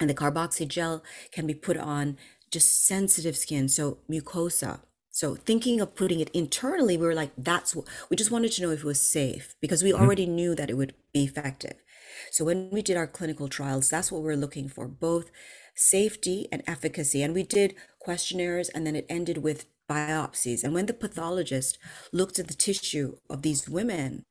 And 0.00 0.08
the 0.08 0.14
carboxy 0.14 0.68
gel 0.68 1.02
can 1.32 1.46
be 1.46 1.54
put 1.54 1.76
on 1.76 2.16
just 2.50 2.86
sensitive 2.86 3.36
skin, 3.36 3.68
so 3.68 3.98
mucosa. 4.10 4.80
So 5.10 5.34
thinking 5.34 5.80
of 5.80 5.96
putting 5.96 6.20
it 6.20 6.30
internally, 6.30 6.96
we 6.96 7.06
were 7.06 7.14
like, 7.14 7.32
that's 7.36 7.74
what 7.74 7.86
we 8.08 8.16
just 8.16 8.30
wanted 8.30 8.52
to 8.52 8.62
know 8.62 8.70
if 8.70 8.80
it 8.80 8.86
was 8.86 9.02
safe 9.02 9.56
because 9.60 9.82
we 9.82 9.92
Mhm. 9.96 10.00
already 10.00 10.26
knew 10.26 10.54
that 10.54 10.70
it 10.70 10.74
would 10.76 10.94
be 11.12 11.24
effective. 11.24 11.82
So 12.30 12.44
when 12.44 12.70
we 12.70 12.82
did 12.82 12.96
our 12.96 13.06
clinical 13.06 13.48
trials, 13.48 13.88
that's 13.88 14.10
what 14.10 14.22
we 14.22 14.28
we're 14.28 14.36
looking 14.36 14.68
for, 14.68 14.88
both 14.88 15.30
safety 15.74 16.48
and 16.50 16.62
efficacy. 16.66 17.22
And 17.22 17.34
we 17.34 17.42
did 17.42 17.74
questionnaires 18.00 18.68
and 18.68 18.86
then 18.86 18.96
it 18.96 19.06
ended 19.08 19.38
with 19.38 19.66
biopsies. 19.88 20.62
And 20.64 20.74
when 20.74 20.86
the 20.86 20.94
pathologist 20.94 21.78
looked 22.12 22.38
at 22.38 22.48
the 22.48 22.54
tissue 22.54 23.16
of 23.30 23.42
these 23.42 23.68
women 23.68 24.24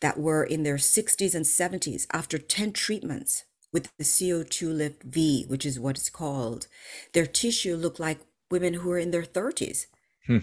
that 0.00 0.18
were 0.18 0.44
in 0.44 0.62
their 0.62 0.76
60s 0.76 1.34
and 1.34 1.44
70s 1.44 2.06
after 2.12 2.38
10 2.38 2.72
treatments 2.72 3.44
with 3.72 3.90
the 3.98 4.04
CO2 4.04 4.76
lift 4.76 5.02
V, 5.02 5.44
which 5.48 5.66
is 5.66 5.78
what 5.78 5.96
it's 5.96 6.10
called, 6.10 6.66
their 7.12 7.26
tissue 7.26 7.76
looked 7.76 8.00
like 8.00 8.20
women 8.50 8.74
who 8.74 8.88
were 8.88 8.98
in 8.98 9.10
their 9.10 9.22
30s. 9.22 9.86
Hmm. 10.26 10.38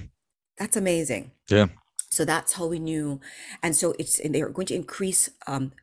That's 0.57 0.77
amazing. 0.77 1.31
Yeah. 1.49 1.67
So 2.09 2.23
that's 2.23 2.53
how 2.53 2.67
we 2.67 2.79
knew. 2.79 3.19
And 3.61 3.75
so 3.75 3.93
it's 3.99 4.19
and 4.19 4.33
they're 4.33 4.49
going 4.49 4.67
to 4.67 4.75
increase 4.75 5.29
um, 5.47 5.73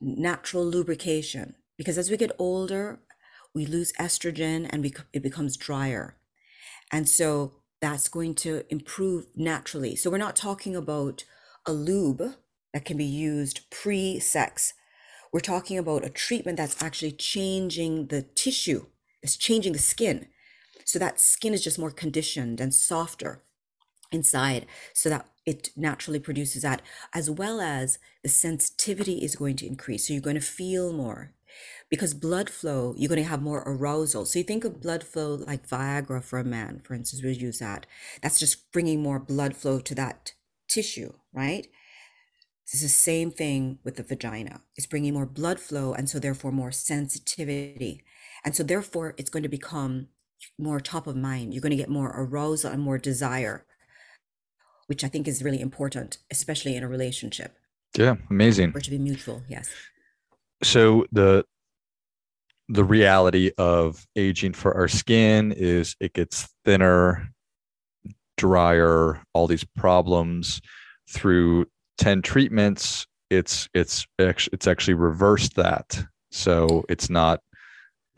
natural 0.00 0.64
lubrication 0.64 1.54
because 1.76 1.98
as 1.98 2.10
we 2.10 2.16
get 2.16 2.32
older, 2.38 3.00
we 3.54 3.66
lose 3.66 3.92
estrogen 3.94 4.68
and 4.70 4.84
it 5.12 5.22
becomes 5.22 5.56
drier. 5.56 6.16
And 6.92 7.08
so 7.08 7.54
that's 7.80 8.08
going 8.08 8.34
to 8.36 8.62
improve 8.68 9.26
naturally. 9.34 9.96
So 9.96 10.10
we're 10.10 10.18
not 10.18 10.36
talking 10.36 10.76
about 10.76 11.24
a 11.66 11.72
lube 11.72 12.34
that 12.72 12.84
can 12.84 12.96
be 12.96 13.04
used 13.04 13.70
pre 13.70 14.20
sex. 14.20 14.74
We're 15.32 15.40
talking 15.40 15.78
about 15.78 16.04
a 16.04 16.10
treatment 16.10 16.56
that's 16.58 16.82
actually 16.82 17.12
changing 17.12 18.08
the 18.08 18.22
tissue, 18.22 18.86
it's 19.22 19.36
changing 19.36 19.72
the 19.72 19.78
skin. 19.78 20.26
So 20.84 20.98
that 20.98 21.20
skin 21.20 21.54
is 21.54 21.62
just 21.62 21.78
more 21.78 21.92
conditioned 21.92 22.60
and 22.60 22.74
softer 22.74 23.44
inside 24.10 24.66
so 24.92 25.08
that 25.08 25.29
it 25.46 25.70
naturally 25.76 26.18
produces 26.18 26.62
that, 26.62 26.82
as 27.14 27.30
well 27.30 27.60
as 27.60 27.98
the 28.22 28.28
sensitivity 28.28 29.24
is 29.24 29.36
going 29.36 29.56
to 29.56 29.66
increase. 29.66 30.06
So 30.06 30.12
you're 30.12 30.22
going 30.22 30.34
to 30.34 30.42
feel 30.42 30.92
more 30.92 31.32
because 31.88 32.14
blood 32.14 32.48
flow, 32.48 32.94
you're 32.96 33.08
going 33.08 33.22
to 33.22 33.28
have 33.28 33.42
more 33.42 33.62
arousal. 33.66 34.24
So 34.24 34.38
you 34.38 34.44
think 34.44 34.64
of 34.64 34.80
blood 34.80 35.02
flow 35.02 35.34
like 35.34 35.68
Viagra 35.68 36.22
for 36.22 36.38
a 36.38 36.44
man, 36.44 36.80
for 36.84 36.94
instance, 36.94 37.22
we 37.22 37.32
use 37.32 37.58
that. 37.58 37.86
That's 38.22 38.38
just 38.38 38.70
bringing 38.72 39.02
more 39.02 39.18
blood 39.18 39.56
flow 39.56 39.80
to 39.80 39.94
that 39.96 40.34
tissue, 40.68 41.14
right? 41.32 41.66
It's 42.72 42.82
the 42.82 42.88
same 42.88 43.32
thing 43.32 43.80
with 43.82 43.96
the 43.96 44.04
vagina. 44.04 44.60
It's 44.76 44.86
bringing 44.86 45.14
more 45.14 45.26
blood 45.26 45.58
flow 45.58 45.92
and 45.92 46.08
so 46.08 46.20
therefore 46.20 46.52
more 46.52 46.70
sensitivity. 46.70 48.04
And 48.44 48.54
so 48.54 48.62
therefore 48.62 49.14
it's 49.18 49.30
going 49.30 49.42
to 49.42 49.48
become 49.48 50.06
more 50.56 50.78
top 50.78 51.08
of 51.08 51.16
mind. 51.16 51.52
You're 51.52 51.62
going 51.62 51.70
to 51.70 51.76
get 51.76 51.88
more 51.88 52.14
arousal 52.16 52.70
and 52.70 52.80
more 52.80 52.98
desire, 52.98 53.66
which 54.90 55.04
I 55.04 55.08
think 55.08 55.28
is 55.28 55.40
really 55.44 55.60
important, 55.60 56.18
especially 56.32 56.74
in 56.74 56.82
a 56.82 56.88
relationship, 56.88 57.56
Yeah. 57.96 58.16
Amazing. 58.28 58.72
it 58.74 58.82
to 58.82 58.90
be 58.90 58.98
mutual. 58.98 59.40
Yes. 59.48 59.70
So 60.64 61.06
the 61.12 61.44
the 62.68 62.82
reality 62.82 63.52
of 63.56 64.04
aging 64.16 64.52
for 64.54 64.76
our 64.76 64.88
skin 64.88 65.52
is 65.52 65.94
it 66.00 66.12
gets 66.12 66.48
thinner, 66.64 67.28
drier, 68.36 69.22
all 69.32 69.46
these 69.46 69.64
problems 69.76 70.60
through 71.08 71.66
10 71.98 72.22
treatments 72.22 73.06
it's 73.30 73.68
it's 73.74 74.06
it's 74.18 74.66
actually 74.66 74.94
reversed 74.94 75.54
that 75.54 76.04
so 76.32 76.84
it's 76.88 77.08
not 77.10 77.40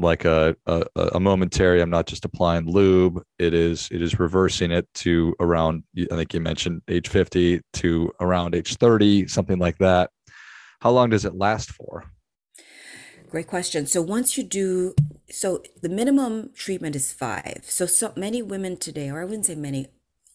like 0.02 0.24
a, 0.24 0.56
a 0.66 0.84
a 1.14 1.20
momentary 1.20 1.80
i'm 1.80 1.90
not 1.90 2.06
just 2.06 2.24
applying 2.24 2.66
lube 2.70 3.22
it 3.38 3.54
is 3.54 3.88
it 3.90 4.02
is 4.02 4.18
reversing 4.18 4.70
it 4.70 4.86
to 4.94 5.34
around 5.40 5.82
i 6.10 6.16
think 6.16 6.34
you 6.34 6.40
mentioned 6.40 6.82
age 6.88 7.08
50 7.08 7.60
to 7.74 8.12
around 8.20 8.54
age 8.54 8.76
30 8.76 9.26
something 9.28 9.58
like 9.58 9.78
that 9.78 10.10
how 10.80 10.90
long 10.90 11.10
does 11.10 11.24
it 11.24 11.34
last 11.34 11.70
for 11.70 12.04
Great 13.32 13.46
question. 13.46 13.86
So 13.86 14.02
once 14.02 14.36
you 14.36 14.44
do, 14.44 14.94
so 15.30 15.62
the 15.80 15.88
minimum 15.88 16.50
treatment 16.54 16.94
is 16.94 17.14
five. 17.14 17.62
So 17.62 17.86
so 17.86 18.12
many 18.14 18.42
women 18.42 18.76
today, 18.76 19.08
or 19.08 19.22
I 19.22 19.24
wouldn't 19.24 19.46
say 19.46 19.54
many, 19.54 19.86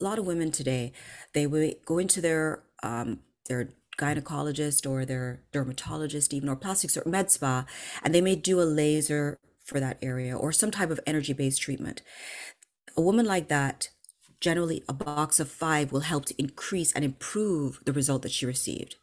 a 0.01 0.03
lot 0.03 0.17
of 0.17 0.25
women 0.25 0.50
today, 0.50 0.93
they 1.36 1.45
will 1.45 1.74
go 1.86 2.00
into 2.00 2.21
their 2.21 2.63
um 2.81 3.19
their 3.47 3.69
gynecologist 4.00 4.89
or 4.89 5.05
their 5.05 5.43
dermatologist 5.51 6.33
even 6.33 6.50
or 6.50 6.55
plastic 6.55 6.89
or 6.97 7.07
med 7.07 7.29
spa, 7.29 7.67
and 8.03 8.15
they 8.15 8.21
may 8.21 8.36
do 8.36 8.59
a 8.59 8.63
laser 8.63 9.38
for 9.67 9.79
that 9.79 10.00
area 10.01 10.36
or 10.36 10.51
some 10.51 10.71
type 10.71 10.89
of 10.89 11.00
energy-based 11.05 11.62
treatment. 11.62 12.01
A 12.95 13.01
woman 13.01 13.25
like 13.25 13.50
that, 13.50 13.89
generally 14.39 14.83
a 14.88 14.93
box 14.93 15.39
of 15.39 15.51
five 15.51 15.91
will 15.91 16.00
help 16.01 16.25
to 16.25 16.41
increase 16.41 16.93
and 16.93 17.03
improve 17.03 17.79
the 17.86 17.93
result 17.93 18.21
that 18.21 18.31
she 18.31 18.45
received. 18.45 18.95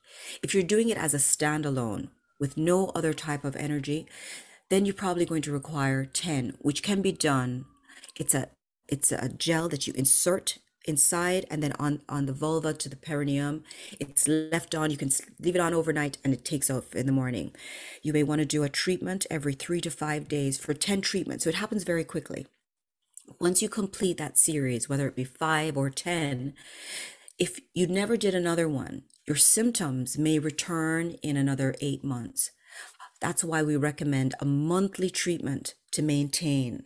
If 0.43 0.55
you're 0.55 0.63
doing 0.63 0.89
it 0.89 0.99
as 0.99 1.13
a 1.13 1.19
standalone 1.19 2.09
with 2.41 2.57
no 2.57 2.89
other 2.95 3.13
type 3.13 3.45
of 3.45 3.57
energy, 3.57 4.07
then 4.71 4.87
you're 4.87 4.95
probably 4.95 5.27
going 5.27 5.43
to 5.43 5.53
require 5.53 6.07
10, 6.07 6.57
which 6.61 6.83
can 6.83 7.03
be 7.03 7.13
done. 7.13 7.67
It's 8.17 8.35
a 8.35 8.49
it's 8.89 9.13
a 9.13 9.29
gel 9.31 9.69
that 9.71 9.87
you 9.87 9.95
insert 9.97 10.59
inside 10.85 11.47
and 11.51 11.63
then 11.63 11.73
on 11.79 12.03
on 12.09 12.27
the 12.27 12.33
vulva 12.33 12.73
to 12.75 12.89
the 12.89 12.97
perineum. 12.97 13.65
It's 13.99 14.29
left 14.29 14.75
on. 14.75 14.91
You 14.91 14.97
can 14.97 15.11
leave 15.41 15.55
it 15.55 15.61
on 15.61 15.75
overnight 15.75 16.19
and 16.25 16.33
it 16.33 16.45
takes 16.45 16.71
off 16.71 16.95
in 16.95 17.07
the 17.07 17.13
morning. 17.13 17.55
You 18.03 18.13
may 18.13 18.23
want 18.23 18.41
to 18.41 18.47
do 18.47 18.63
a 18.63 18.69
treatment 18.69 19.27
every 19.31 19.55
3 19.55 19.81
to 19.83 19.91
5 19.91 20.29
days 20.29 20.59
for 20.59 20.75
10 20.75 21.01
treatments. 21.01 21.45
So 21.45 21.51
it 21.51 21.57
happens 21.57 21.85
very 21.85 22.05
quickly. 22.05 22.47
Once 23.41 23.63
you 23.63 23.69
complete 23.69 24.19
that 24.19 24.39
series, 24.39 24.89
whether 24.89 25.09
it 25.09 25.17
be 25.17 25.25
5 25.25 25.77
or 25.77 25.91
10, 25.91 26.55
if 27.39 27.59
you 27.73 27.87
never 27.87 28.17
did 28.17 28.35
another 28.35 28.69
one, 28.69 29.05
your 29.27 29.37
symptoms 29.37 30.19
may 30.19 30.39
return 30.39 31.13
in 31.23 31.37
another 31.37 31.75
8 31.81 32.05
months. 32.05 32.51
That's 33.21 33.43
why 33.43 33.63
we 33.63 33.77
recommend 33.77 34.35
a 34.39 34.45
monthly 34.45 35.09
treatment 35.09 35.75
to 35.93 36.03
maintain. 36.03 36.85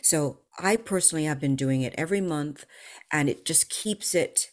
So 0.00 0.38
I 0.58 0.76
personally 0.76 1.24
have 1.24 1.40
been 1.40 1.56
doing 1.56 1.82
it 1.82 1.94
every 1.96 2.20
month 2.20 2.64
and 3.10 3.28
it 3.28 3.44
just 3.44 3.70
keeps 3.70 4.14
it 4.14 4.50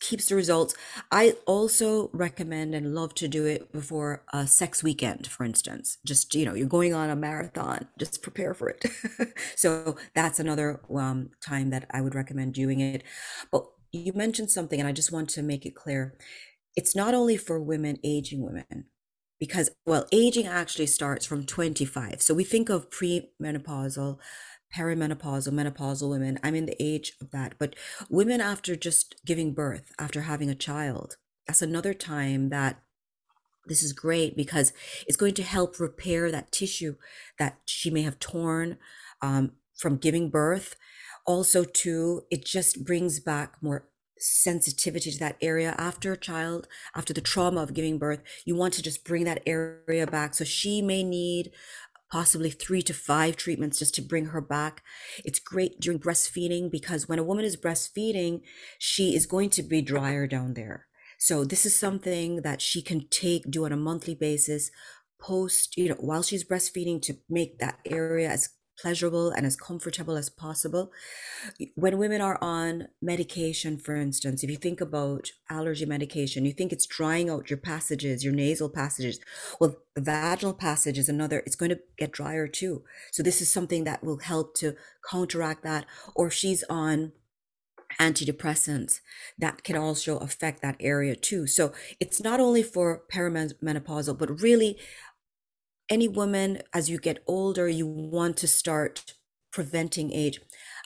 keeps 0.00 0.26
the 0.26 0.34
results. 0.34 0.74
I 1.10 1.36
also 1.46 2.10
recommend 2.12 2.74
and 2.74 2.94
love 2.94 3.14
to 3.16 3.28
do 3.28 3.44
it 3.44 3.72
before 3.72 4.22
a 4.32 4.46
sex 4.46 4.82
weekend, 4.82 5.26
for 5.26 5.44
instance. 5.44 5.98
Just, 6.04 6.34
you 6.34 6.44
know, 6.44 6.54
you're 6.54 6.66
going 6.66 6.94
on 6.94 7.10
a 7.10 7.16
marathon, 7.16 7.88
just 7.98 8.22
prepare 8.22 8.54
for 8.54 8.68
it. 8.68 8.84
so 9.56 9.96
that's 10.14 10.38
another 10.38 10.80
um, 10.94 11.30
time 11.40 11.70
that 11.70 11.86
I 11.90 12.00
would 12.00 12.14
recommend 12.14 12.54
doing 12.54 12.80
it. 12.80 13.02
But 13.50 13.66
you 13.92 14.12
mentioned 14.12 14.50
something, 14.50 14.78
and 14.78 14.88
I 14.88 14.92
just 14.92 15.12
want 15.12 15.28
to 15.30 15.42
make 15.42 15.66
it 15.66 15.74
clear. 15.74 16.16
It's 16.74 16.94
not 16.94 17.14
only 17.14 17.36
for 17.36 17.60
women, 17.60 17.98
aging 18.04 18.42
women, 18.42 18.86
because, 19.38 19.70
well, 19.84 20.06
aging 20.12 20.46
actually 20.46 20.86
starts 20.86 21.26
from 21.26 21.44
25. 21.44 22.22
So 22.22 22.34
we 22.34 22.44
think 22.44 22.68
of 22.68 22.90
premenopausal 22.90 24.18
perimenopausal, 24.74 25.52
menopausal 25.52 26.10
women. 26.10 26.38
I'm 26.42 26.54
in 26.54 26.66
the 26.66 26.82
age 26.82 27.12
of 27.20 27.30
that. 27.30 27.54
But 27.58 27.74
women 28.10 28.40
after 28.40 28.76
just 28.76 29.14
giving 29.24 29.54
birth, 29.54 29.92
after 29.98 30.22
having 30.22 30.50
a 30.50 30.54
child, 30.54 31.16
that's 31.46 31.62
another 31.62 31.94
time 31.94 32.48
that 32.50 32.82
this 33.66 33.82
is 33.82 33.92
great 33.92 34.36
because 34.36 34.72
it's 35.06 35.16
going 35.16 35.34
to 35.34 35.42
help 35.42 35.80
repair 35.80 36.30
that 36.30 36.52
tissue 36.52 36.96
that 37.38 37.58
she 37.64 37.90
may 37.90 38.02
have 38.02 38.18
torn 38.18 38.78
um, 39.22 39.52
from 39.76 39.96
giving 39.96 40.30
birth. 40.30 40.76
Also, 41.26 41.64
too, 41.64 42.22
it 42.30 42.44
just 42.44 42.84
brings 42.84 43.18
back 43.18 43.54
more 43.60 43.88
sensitivity 44.18 45.10
to 45.10 45.18
that 45.18 45.36
area 45.40 45.74
after 45.78 46.12
a 46.12 46.16
child, 46.16 46.68
after 46.94 47.12
the 47.12 47.20
trauma 47.20 47.62
of 47.62 47.74
giving 47.74 47.98
birth. 47.98 48.22
You 48.44 48.56
want 48.56 48.74
to 48.74 48.82
just 48.82 49.04
bring 49.04 49.24
that 49.24 49.42
area 49.46 50.06
back. 50.06 50.34
So 50.34 50.44
she 50.44 50.82
may 50.82 51.02
need 51.02 51.52
possibly 52.10 52.50
three 52.50 52.82
to 52.82 52.94
five 52.94 53.36
treatments 53.36 53.78
just 53.78 53.94
to 53.96 54.02
bring 54.02 54.26
her 54.26 54.40
back. 54.40 54.82
It's 55.24 55.38
great 55.38 55.80
during 55.80 55.98
breastfeeding 55.98 56.70
because 56.70 57.08
when 57.08 57.18
a 57.18 57.24
woman 57.24 57.44
is 57.44 57.56
breastfeeding, 57.56 58.42
she 58.78 59.14
is 59.14 59.26
going 59.26 59.50
to 59.50 59.62
be 59.62 59.82
drier 59.82 60.26
down 60.26 60.54
there. 60.54 60.86
So 61.18 61.44
this 61.44 61.66
is 61.66 61.78
something 61.78 62.42
that 62.42 62.60
she 62.60 62.82
can 62.82 63.08
take, 63.08 63.50
do 63.50 63.64
on 63.64 63.72
a 63.72 63.76
monthly 63.76 64.14
basis, 64.14 64.70
post, 65.18 65.76
you 65.76 65.88
know, 65.88 65.96
while 65.98 66.22
she's 66.22 66.44
breastfeeding 66.44 67.00
to 67.02 67.14
make 67.28 67.58
that 67.58 67.78
area 67.86 68.30
as 68.30 68.50
pleasurable 68.80 69.30
and 69.30 69.46
as 69.46 69.56
comfortable 69.56 70.16
as 70.16 70.28
possible. 70.28 70.92
When 71.74 71.98
women 71.98 72.20
are 72.20 72.38
on 72.42 72.88
medication, 73.00 73.78
for 73.78 73.96
instance, 73.96 74.42
if 74.42 74.50
you 74.50 74.56
think 74.56 74.80
about 74.80 75.30
allergy 75.48 75.86
medication, 75.86 76.44
you 76.44 76.52
think 76.52 76.72
it's 76.72 76.86
drying 76.86 77.30
out 77.30 77.50
your 77.50 77.58
passages, 77.58 78.24
your 78.24 78.34
nasal 78.34 78.68
passages. 78.68 79.20
Well, 79.60 79.76
the 79.94 80.00
vaginal 80.02 80.54
passage 80.54 80.98
is 80.98 81.08
another, 81.08 81.42
it's 81.46 81.56
going 81.56 81.70
to 81.70 81.80
get 81.96 82.12
drier 82.12 82.48
too. 82.48 82.84
So 83.12 83.22
this 83.22 83.40
is 83.40 83.52
something 83.52 83.84
that 83.84 84.04
will 84.04 84.18
help 84.18 84.54
to 84.56 84.74
counteract 85.10 85.62
that. 85.64 85.86
Or 86.14 86.28
if 86.28 86.34
she's 86.34 86.64
on 86.68 87.12
antidepressants 88.00 89.00
that 89.38 89.62
can 89.62 89.76
also 89.76 90.18
affect 90.18 90.62
that 90.62 90.76
area 90.80 91.14
too. 91.14 91.46
So 91.46 91.72
it's 92.00 92.20
not 92.20 92.40
only 92.40 92.62
for 92.62 93.02
perimenopausal, 93.10 94.18
but 94.18 94.40
really 94.42 94.78
any 95.88 96.08
woman 96.08 96.62
as 96.72 96.90
you 96.90 96.98
get 96.98 97.22
older, 97.26 97.68
you 97.68 97.86
want 97.86 98.36
to 98.38 98.48
start 98.48 99.14
preventing 99.52 100.12
age. 100.12 100.40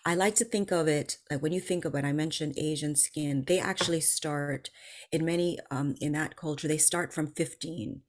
I 0.05 0.15
like 0.15 0.35
to 0.37 0.45
think 0.45 0.71
of 0.71 0.89
it 0.89 1.19
like 1.31 1.43
when 1.43 1.53
you 1.53 1.61
think 1.61 1.85
of 1.85 1.95
it, 1.95 2.05
I 2.05 2.13
mentioned 2.13 2.55
Asian 2.57 2.97
skin, 2.97 3.45
they 3.47 3.59
actually 3.59 4.01
start 4.01 4.71
in 5.13 5.25
many, 5.25 5.59
um, 5.71 5.95
in 6.01 6.13
that 6.13 6.37
culture, 6.37 6.69
they 6.69 6.79
start 6.79 7.13
from 7.13 7.33
15. 7.33 8.03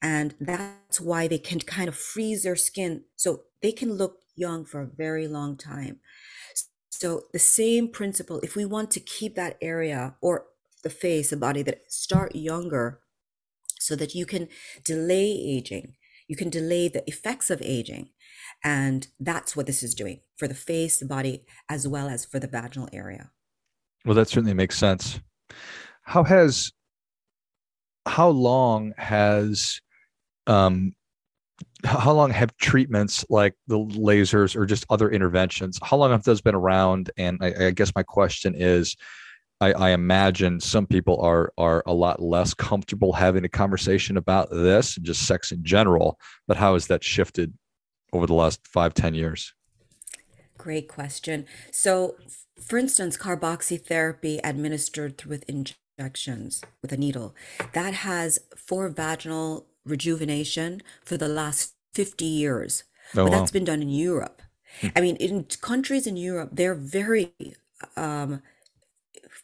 And 0.00 0.34
that's 0.38 1.00
why 1.00 1.26
they 1.26 1.38
can 1.38 1.58
kind 1.58 1.88
of 1.88 1.96
freeze 1.96 2.44
their 2.44 2.56
skin 2.56 3.04
so 3.16 3.44
they 3.62 3.72
can 3.72 3.94
look 3.94 4.18
young 4.36 4.64
for 4.64 4.80
a 4.80 4.86
very 4.86 5.26
long 5.26 5.56
time. 5.56 5.98
So 6.90 7.22
the 7.32 7.38
same 7.38 7.88
principle, 7.88 8.38
if 8.40 8.54
we 8.54 8.64
want 8.64 8.90
to 8.92 9.00
keep 9.00 9.34
that 9.34 9.56
area 9.60 10.14
or 10.20 10.46
the 10.84 10.90
face, 10.90 11.30
the 11.30 11.36
body 11.36 11.62
that 11.62 11.90
start 11.90 12.36
younger 12.36 13.00
so 13.78 13.96
that 13.96 14.14
you 14.14 14.26
can 14.26 14.48
delay 14.84 15.30
aging, 15.32 15.94
you 16.32 16.36
can 16.36 16.48
delay 16.48 16.88
the 16.88 17.06
effects 17.06 17.50
of 17.50 17.60
aging. 17.60 18.08
And 18.64 19.06
that's 19.20 19.54
what 19.54 19.66
this 19.66 19.82
is 19.82 19.94
doing 19.94 20.20
for 20.38 20.48
the 20.48 20.54
face, 20.54 20.98
the 20.98 21.04
body, 21.04 21.44
as 21.68 21.86
well 21.86 22.08
as 22.08 22.24
for 22.24 22.38
the 22.38 22.46
vaginal 22.46 22.88
area. 22.90 23.32
Well, 24.06 24.14
that 24.14 24.30
certainly 24.30 24.54
makes 24.54 24.78
sense. 24.78 25.20
How 26.00 26.24
has, 26.24 26.72
how 28.06 28.30
long 28.30 28.94
has 28.96 29.82
um, 30.46 30.94
how 31.84 32.12
long 32.12 32.30
have 32.30 32.56
treatments 32.56 33.26
like 33.28 33.54
the 33.66 33.78
lasers 33.78 34.56
or 34.56 34.64
just 34.64 34.86
other 34.88 35.10
interventions 35.10 35.78
how 35.82 35.96
long 35.96 36.10
have 36.10 36.24
those 36.24 36.40
been 36.40 36.54
around 36.54 37.10
and 37.16 37.38
i, 37.40 37.66
I 37.66 37.70
guess 37.70 37.92
my 37.94 38.02
question 38.02 38.54
is 38.56 38.96
I, 39.62 39.72
I, 39.72 39.90
imagine 39.90 40.60
some 40.60 40.86
people 40.86 41.20
are 41.20 41.52
are 41.56 41.82
a 41.86 41.94
lot 41.94 42.20
less 42.20 42.54
comfortable 42.54 43.12
having 43.12 43.44
a 43.44 43.48
conversation 43.48 44.16
about 44.16 44.50
this 44.50 44.96
and 44.96 45.06
just 45.06 45.26
sex 45.26 45.52
in 45.52 45.64
general 45.64 46.18
but 46.48 46.56
how 46.56 46.74
has 46.74 46.86
that 46.88 47.04
shifted 47.04 47.54
over 48.12 48.26
the 48.26 48.34
last 48.34 48.66
five 48.66 48.94
ten 48.94 49.14
years 49.14 49.54
great 50.58 50.88
question 50.88 51.46
so 51.70 52.16
for 52.60 52.78
instance 52.78 53.16
carboxytherapy 53.16 54.40
administered 54.44 55.16
through 55.16 55.30
with 55.30 55.44
injections 55.48 56.62
with 56.82 56.92
a 56.92 56.96
needle 56.96 57.34
that 57.72 57.94
has 57.94 58.40
for 58.56 58.88
vaginal 58.88 59.66
rejuvenation 59.84 60.82
for 61.04 61.16
the 61.16 61.28
last 61.28 61.74
50 61.94 62.24
years. 62.24 62.84
Oh, 63.16 63.24
but 63.24 63.30
that's 63.30 63.50
been 63.50 63.64
done 63.64 63.82
in 63.82 63.88
Europe. 63.88 64.42
Hmm. 64.80 64.88
I 64.96 65.00
mean, 65.00 65.16
in 65.16 65.44
countries 65.60 66.06
in 66.06 66.16
Europe, 66.16 66.50
they're 66.52 66.74
very 66.74 67.32
um, 67.96 68.42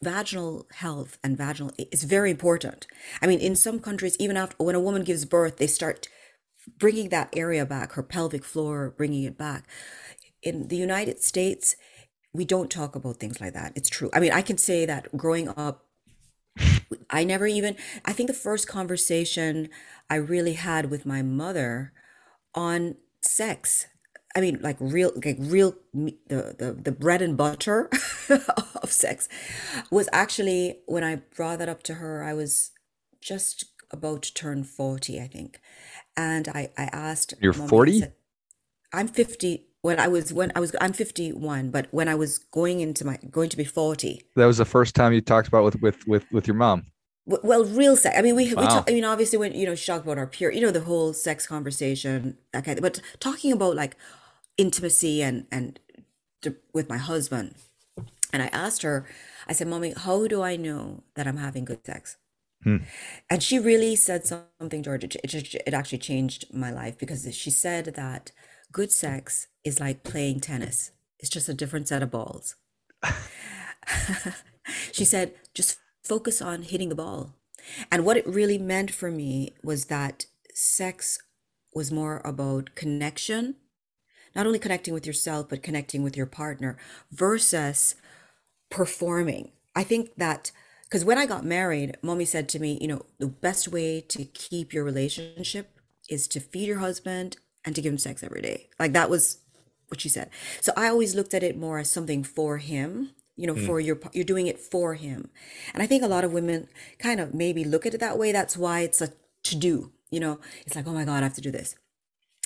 vaginal 0.01 0.65
health 0.73 1.17
and 1.23 1.37
vaginal 1.37 1.71
is 1.91 2.03
very 2.03 2.31
important. 2.31 2.87
I 3.21 3.27
mean, 3.27 3.39
in 3.39 3.55
some 3.55 3.79
countries, 3.79 4.15
even 4.19 4.37
after 4.37 4.63
when 4.63 4.75
a 4.75 4.79
woman 4.79 5.03
gives 5.03 5.25
birth, 5.25 5.57
they 5.57 5.67
start 5.67 6.07
bringing 6.77 7.09
that 7.09 7.33
area 7.35 7.65
back, 7.65 7.93
her 7.93 8.03
pelvic 8.03 8.43
floor, 8.43 8.93
bringing 8.95 9.23
it 9.23 9.37
back. 9.37 9.67
In 10.41 10.67
the 10.67 10.77
United 10.77 11.21
States, 11.21 11.75
we 12.33 12.45
don't 12.45 12.69
talk 12.69 12.95
about 12.95 13.17
things 13.17 13.41
like 13.41 13.53
that. 13.53 13.73
It's 13.75 13.89
true. 13.89 14.09
I 14.13 14.19
mean, 14.19 14.31
I 14.31 14.41
can 14.41 14.57
say 14.57 14.85
that 14.85 15.15
growing 15.17 15.49
up, 15.49 15.85
I 17.09 17.23
never 17.23 17.47
even, 17.47 17.75
I 18.05 18.13
think 18.13 18.27
the 18.27 18.33
first 18.33 18.67
conversation 18.67 19.69
I 20.09 20.15
really 20.15 20.53
had 20.53 20.89
with 20.89 21.05
my 21.05 21.21
mother 21.21 21.93
on 22.53 22.95
sex. 23.21 23.87
I 24.35 24.41
mean, 24.41 24.59
like 24.61 24.77
real, 24.79 25.11
like 25.15 25.37
real, 25.39 25.75
the 25.93 26.55
the 26.57 26.77
the 26.83 26.91
bread 26.91 27.21
and 27.21 27.35
butter 27.35 27.89
of 28.81 28.91
sex 28.91 29.27
was 29.89 30.07
actually 30.13 30.79
when 30.85 31.03
I 31.03 31.15
brought 31.35 31.59
that 31.59 31.69
up 31.69 31.83
to 31.83 31.95
her. 31.95 32.23
I 32.23 32.33
was 32.33 32.71
just 33.21 33.65
about 33.91 34.23
to 34.23 34.33
turn 34.33 34.63
forty, 34.63 35.19
I 35.19 35.27
think, 35.27 35.59
and 36.15 36.47
I 36.47 36.69
I 36.77 36.89
asked. 36.91 37.33
You're 37.41 37.53
forty. 37.53 38.03
I'm 38.93 39.07
fifty. 39.07 39.65
When 39.81 39.99
I 39.99 40.09
was 40.09 40.33
when 40.33 40.51
I 40.55 40.59
was 40.59 40.75
I'm 40.81 40.91
51, 40.91 41.71
but 41.71 41.87
when 41.91 42.09
I 42.09 42.15
was 42.15 42.37
going 42.37 42.81
into 42.81 43.05
my 43.05 43.17
going 43.31 43.47
to 43.47 43.55
be 43.55 43.63
40. 43.63 44.21
That 44.35 44.45
was 44.45 44.57
the 44.57 44.65
first 44.65 44.93
time 44.93 45.13
you 45.13 45.21
talked 45.21 45.47
about 45.47 45.63
with 45.63 45.81
with 45.81 46.05
with 46.05 46.25
with 46.33 46.47
your 46.47 46.57
mom 46.57 46.87
well 47.29 47.63
real 47.63 47.95
sex 47.95 48.17
i 48.17 48.21
mean 48.21 48.35
we, 48.35 48.53
wow. 48.53 48.61
we 48.61 48.67
talk, 48.67 48.89
i 48.89 48.93
mean 48.93 49.05
obviously 49.05 49.37
when 49.37 49.53
you 49.53 49.65
know 49.65 49.75
she 49.75 49.85
talked 49.85 50.03
about 50.03 50.17
our 50.17 50.25
pure 50.25 50.51
you 50.51 50.61
know 50.61 50.71
the 50.71 50.81
whole 50.81 51.13
sex 51.13 51.45
conversation 51.45 52.37
that 52.53 52.65
kind 52.65 52.77
of, 52.77 52.81
but 52.81 52.99
talking 53.19 53.51
about 53.51 53.75
like 53.75 53.95
intimacy 54.59 55.21
and 55.21 55.45
and 55.51 55.79
with 56.73 56.89
my 56.89 56.97
husband. 56.97 57.55
And 58.31 58.43
i 58.43 58.47
asked 58.47 58.83
her 58.83 59.07
i 59.47 59.53
said 59.53 59.67
mommy 59.67 59.93
how 60.05 60.27
do 60.27 60.43
i 60.43 60.55
know 60.55 61.03
that 61.15 61.27
i'm 61.27 61.37
having 61.37 61.65
good 61.65 61.85
sex? 61.85 62.17
Hmm. 62.61 62.77
and 63.29 63.41
she 63.41 63.57
really 63.57 63.95
said 63.95 64.25
something 64.25 64.83
george. 64.83 65.05
It, 65.05 65.15
it, 65.23 65.55
it 65.67 65.73
actually 65.73 65.99
changed 65.99 66.53
my 66.53 66.71
life 66.71 66.97
because 66.97 67.21
she 67.33 67.51
said 67.51 67.85
that 67.85 68.33
good 68.71 68.91
sex 68.91 69.47
is 69.63 69.79
like 69.79 70.03
playing 70.03 70.41
tennis. 70.41 70.91
It's 71.19 71.29
just 71.29 71.47
a 71.47 71.53
different 71.53 71.87
set 71.87 72.03
of 72.03 72.11
balls. 72.11 72.55
She 74.91 75.05
said 75.05 75.33
just 75.53 75.77
focus 76.03 76.41
on 76.41 76.63
hitting 76.63 76.89
the 76.89 76.95
ball. 76.95 77.35
And 77.91 78.05
what 78.05 78.17
it 78.17 78.27
really 78.27 78.57
meant 78.57 78.91
for 78.91 79.11
me 79.11 79.53
was 79.63 79.85
that 79.85 80.25
sex 80.53 81.19
was 81.73 81.91
more 81.91 82.21
about 82.25 82.75
connection, 82.75 83.55
not 84.35 84.45
only 84.45 84.59
connecting 84.59 84.93
with 84.93 85.05
yourself, 85.05 85.49
but 85.49 85.63
connecting 85.63 86.03
with 86.03 86.15
your 86.15 86.25
partner 86.25 86.77
versus 87.11 87.95
performing. 88.69 89.51
I 89.75 89.83
think 89.83 90.15
that 90.17 90.51
because 90.83 91.05
when 91.05 91.17
I 91.17 91.25
got 91.25 91.45
married, 91.45 91.97
mommy 92.01 92.25
said 92.25 92.49
to 92.49 92.59
me, 92.59 92.77
you 92.81 92.87
know, 92.87 93.05
the 93.19 93.27
best 93.27 93.67
way 93.67 94.01
to 94.01 94.25
keep 94.25 94.73
your 94.73 94.83
relationship 94.83 95.69
is 96.09 96.27
to 96.29 96.39
feed 96.39 96.67
your 96.67 96.79
husband 96.79 97.37
and 97.63 97.75
to 97.75 97.81
give 97.81 97.93
him 97.93 97.99
sex 97.99 98.23
every 98.23 98.41
day. 98.41 98.69
Like 98.79 98.93
that 98.93 99.09
was 99.09 99.39
what 99.89 100.01
she 100.01 100.09
said. 100.09 100.29
So 100.61 100.73
I 100.75 100.87
always 100.87 101.15
looked 101.15 101.33
at 101.33 101.43
it 101.43 101.57
more 101.57 101.77
as 101.79 101.91
something 101.91 102.23
for 102.23 102.57
him 102.57 103.11
you 103.39 103.47
know, 103.47 103.55
mm. 103.55 103.65
for 103.65 103.79
your, 103.79 103.97
you're 104.11 104.25
doing 104.25 104.47
it 104.47 104.59
for 104.59 104.95
him. 104.95 105.29
And 105.73 105.81
I 105.81 105.87
think 105.87 106.03
a 106.03 106.07
lot 106.07 106.25
of 106.25 106.33
women 106.33 106.67
kind 106.99 107.21
of 107.21 107.33
maybe 107.33 107.63
look 107.63 107.85
at 107.85 107.93
it 107.93 108.01
that 108.01 108.17
way. 108.17 108.33
That's 108.33 108.57
why 108.57 108.81
it's 108.81 108.99
a 108.99 109.13
to 109.43 109.55
do, 109.55 109.91
you 110.09 110.19
know, 110.19 110.39
it's 110.65 110.75
like, 110.75 110.85
oh 110.85 110.91
my 110.91 111.05
God, 111.05 111.21
I 111.21 111.23
have 111.23 111.35
to 111.35 111.41
do 111.41 111.49
this. 111.49 111.75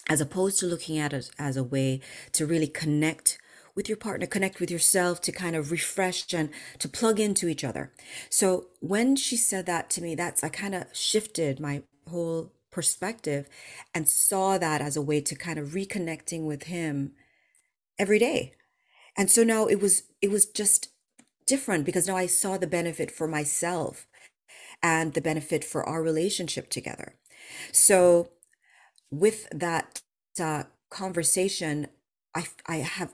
As 0.09 0.21
opposed 0.21 0.59
to 0.59 0.65
looking 0.65 0.97
at 0.97 1.13
it 1.13 1.31
as 1.39 1.55
a 1.55 1.63
way 1.63 2.01
to 2.33 2.45
really 2.45 2.67
connect 2.67 3.37
with 3.75 3.87
your 3.87 3.97
partner, 3.97 4.27
connect 4.27 4.59
with 4.59 4.69
yourself, 4.69 5.21
to 5.21 5.31
kind 5.31 5.55
of 5.55 5.71
refresh 5.71 6.31
and 6.33 6.49
to 6.79 6.87
plug 6.87 7.19
into 7.19 7.47
each 7.47 7.63
other. 7.63 7.91
So 8.29 8.67
when 8.79 9.15
she 9.15 9.35
said 9.35 9.65
that 9.65 9.89
to 9.91 10.01
me, 10.01 10.13
that's, 10.13 10.43
I 10.43 10.49
kind 10.49 10.75
of 10.75 10.85
shifted 10.93 11.59
my 11.59 11.81
whole 12.09 12.51
perspective 12.69 13.47
and 13.93 14.09
saw 14.09 14.57
that 14.57 14.81
as 14.81 14.97
a 14.97 15.01
way 15.01 15.21
to 15.21 15.35
kind 15.35 15.57
of 15.57 15.69
reconnecting 15.69 16.45
with 16.45 16.63
him 16.63 17.13
every 17.97 18.19
day 18.19 18.53
and 19.15 19.29
so 19.29 19.43
now 19.43 19.65
it 19.65 19.79
was 19.79 20.03
it 20.21 20.31
was 20.31 20.45
just 20.45 20.89
different 21.45 21.85
because 21.85 22.07
now 22.07 22.15
i 22.15 22.25
saw 22.25 22.57
the 22.57 22.67
benefit 22.67 23.11
for 23.11 23.27
myself 23.27 24.07
and 24.81 25.13
the 25.13 25.21
benefit 25.21 25.63
for 25.63 25.87
our 25.87 26.01
relationship 26.01 26.69
together 26.69 27.15
so 27.71 28.29
with 29.13 29.47
that 29.51 30.01
uh, 30.39 30.63
conversation 30.89 31.87
i 32.35 32.45
i 32.67 32.77
have 32.77 33.13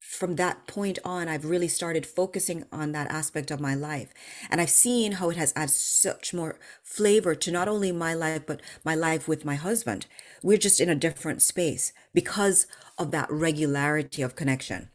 from 0.00 0.34
that 0.36 0.66
point 0.66 0.98
on 1.04 1.28
i've 1.28 1.44
really 1.44 1.68
started 1.68 2.04
focusing 2.04 2.64
on 2.72 2.92
that 2.92 3.10
aspect 3.10 3.50
of 3.50 3.60
my 3.60 3.74
life. 3.74 4.12
And 4.50 4.60
i've 4.60 4.70
seen 4.70 5.12
how 5.12 5.30
it 5.30 5.36
has 5.36 5.52
added 5.54 5.70
such 5.70 6.34
more 6.34 6.58
flavor 6.82 7.34
to 7.36 7.52
not 7.52 7.68
only 7.68 7.92
my 7.92 8.14
life 8.14 8.42
but 8.46 8.60
my 8.84 8.94
life 8.94 9.28
with 9.28 9.44
my 9.44 9.54
husband. 9.54 10.06
We're 10.42 10.58
just 10.58 10.80
in 10.80 10.88
a 10.88 10.94
different 10.94 11.42
space 11.42 11.92
because 12.14 12.66
of 12.96 13.10
that 13.12 13.30
regularity 13.30 14.22
of 14.22 14.34
connection 14.34 14.90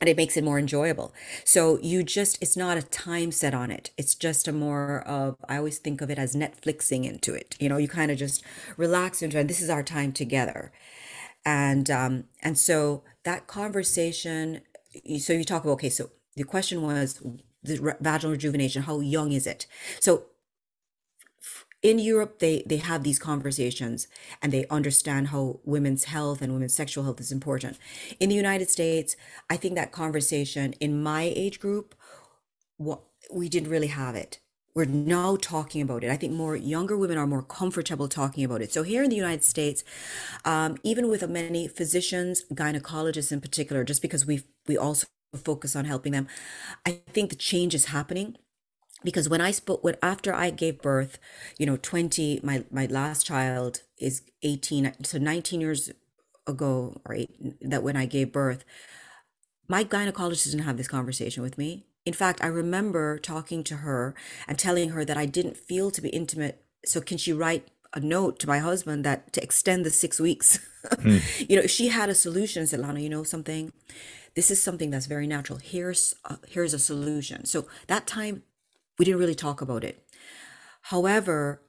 and 0.00 0.08
it 0.08 0.16
makes 0.16 0.36
it 0.36 0.44
more 0.44 0.58
enjoyable. 0.58 1.14
So 1.44 1.78
you 1.80 2.02
just, 2.02 2.38
it's 2.42 2.56
not 2.56 2.76
a 2.76 2.82
time 2.82 3.32
set 3.32 3.54
on 3.54 3.70
it. 3.70 3.90
It's 3.96 4.14
just 4.14 4.46
a 4.46 4.52
more 4.52 5.00
of, 5.06 5.36
I 5.48 5.56
always 5.56 5.78
think 5.78 6.00
of 6.00 6.10
it 6.10 6.18
as 6.18 6.36
Netflixing 6.36 7.04
into 7.04 7.34
it. 7.34 7.56
You 7.58 7.68
know, 7.68 7.78
you 7.78 7.88
kind 7.88 8.10
of 8.10 8.18
just 8.18 8.44
relax 8.76 9.22
into 9.22 9.38
it. 9.38 9.48
This 9.48 9.62
is 9.62 9.70
our 9.70 9.82
time 9.82 10.12
together. 10.12 10.72
And, 11.44 11.90
um, 11.90 12.24
and 12.42 12.58
so 12.58 13.04
that 13.24 13.46
conversation, 13.46 14.60
so 15.18 15.32
you 15.32 15.44
talk 15.44 15.64
about, 15.64 15.74
okay, 15.74 15.90
so 15.90 16.10
the 16.34 16.44
question 16.44 16.82
was 16.82 17.22
the 17.62 17.96
vaginal 18.00 18.32
rejuvenation, 18.32 18.82
how 18.82 19.00
young 19.00 19.32
is 19.32 19.46
it? 19.46 19.66
So 20.00 20.24
in 21.86 22.00
Europe, 22.00 22.40
they 22.40 22.64
they 22.66 22.78
have 22.78 23.04
these 23.04 23.20
conversations 23.20 24.08
and 24.42 24.52
they 24.52 24.66
understand 24.78 25.28
how 25.28 25.60
women's 25.64 26.04
health 26.04 26.42
and 26.42 26.52
women's 26.52 26.74
sexual 26.74 27.04
health 27.04 27.20
is 27.20 27.30
important. 27.30 27.78
In 28.18 28.28
the 28.28 28.34
United 28.34 28.68
States, 28.70 29.14
I 29.48 29.56
think 29.56 29.76
that 29.76 29.92
conversation 29.92 30.72
in 30.80 31.00
my 31.00 31.22
age 31.22 31.60
group, 31.60 31.94
we 33.30 33.48
didn't 33.48 33.70
really 33.70 33.92
have 34.02 34.16
it. 34.16 34.40
We're 34.74 34.84
now 34.84 35.36
talking 35.36 35.80
about 35.80 36.02
it. 36.02 36.10
I 36.10 36.16
think 36.16 36.32
more 36.32 36.56
younger 36.56 36.96
women 36.98 37.18
are 37.18 37.26
more 37.26 37.42
comfortable 37.60 38.08
talking 38.08 38.44
about 38.44 38.62
it. 38.62 38.72
So 38.72 38.82
here 38.82 39.04
in 39.04 39.10
the 39.10 39.16
United 39.16 39.44
States, 39.44 39.84
um, 40.44 40.76
even 40.82 41.08
with 41.08 41.26
many 41.28 41.68
physicians, 41.68 42.44
gynecologists 42.52 43.32
in 43.32 43.40
particular, 43.40 43.84
just 43.84 44.02
because 44.02 44.26
we 44.26 44.42
we 44.66 44.76
also 44.76 45.06
focus 45.50 45.76
on 45.76 45.84
helping 45.84 46.12
them, 46.12 46.26
I 46.84 46.90
think 47.14 47.30
the 47.30 47.36
change 47.36 47.74
is 47.76 47.86
happening 47.86 48.36
because 49.06 49.28
when 49.28 49.40
I 49.40 49.52
spoke 49.52 49.84
when 49.84 49.96
after 50.02 50.34
I 50.34 50.50
gave 50.50 50.82
birth, 50.82 51.18
you 51.58 51.64
know, 51.64 51.76
20 51.76 52.40
my 52.42 52.64
my 52.72 52.86
last 52.86 53.24
child 53.24 53.82
is 53.98 54.22
18 54.42 54.92
so 55.04 55.16
19 55.16 55.60
years 55.60 55.92
ago 56.46 57.00
or 57.04 57.14
eight, 57.14 57.30
that 57.60 57.84
when 57.84 57.96
I 57.96 58.06
gave 58.06 58.32
birth, 58.32 58.64
my 59.68 59.84
gynecologist 59.84 60.50
didn't 60.50 60.66
have 60.66 60.76
this 60.76 60.88
conversation 60.88 61.42
with 61.44 61.56
me. 61.56 61.86
In 62.04 62.12
fact, 62.12 62.42
I 62.42 62.48
remember 62.48 63.18
talking 63.18 63.62
to 63.64 63.76
her 63.76 64.14
and 64.48 64.58
telling 64.58 64.90
her 64.90 65.04
that 65.04 65.16
I 65.16 65.26
didn't 65.26 65.56
feel 65.56 65.92
to 65.92 66.00
be 66.00 66.08
intimate. 66.08 66.64
So 66.84 67.00
can 67.00 67.16
she 67.16 67.32
write 67.32 67.68
a 67.94 68.00
note 68.00 68.40
to 68.40 68.48
my 68.48 68.58
husband 68.58 69.04
that 69.04 69.32
to 69.34 69.42
extend 69.42 69.86
the 69.86 69.90
six 69.90 70.20
weeks? 70.20 70.58
Hmm. 71.02 71.18
you 71.48 71.56
know, 71.56 71.62
if 71.62 71.70
she 71.72 71.88
had 71.88 72.08
a 72.08 72.14
solution, 72.14 72.64
said, 72.64 72.78
Lana, 72.78 73.00
you 73.00 73.08
know 73.08 73.24
something? 73.24 73.72
This 74.36 74.52
is 74.52 74.62
something 74.62 74.90
that's 74.92 75.06
very 75.06 75.26
natural. 75.26 75.58
Here's 75.58 76.14
a, 76.24 76.38
here's 76.46 76.72
a 76.72 76.78
solution. 76.78 77.44
So 77.44 77.66
that 77.88 78.06
time 78.06 78.44
we 78.98 79.04
didn't 79.04 79.20
really 79.20 79.34
talk 79.34 79.60
about 79.60 79.84
it. 79.84 80.04
However, 80.82 81.62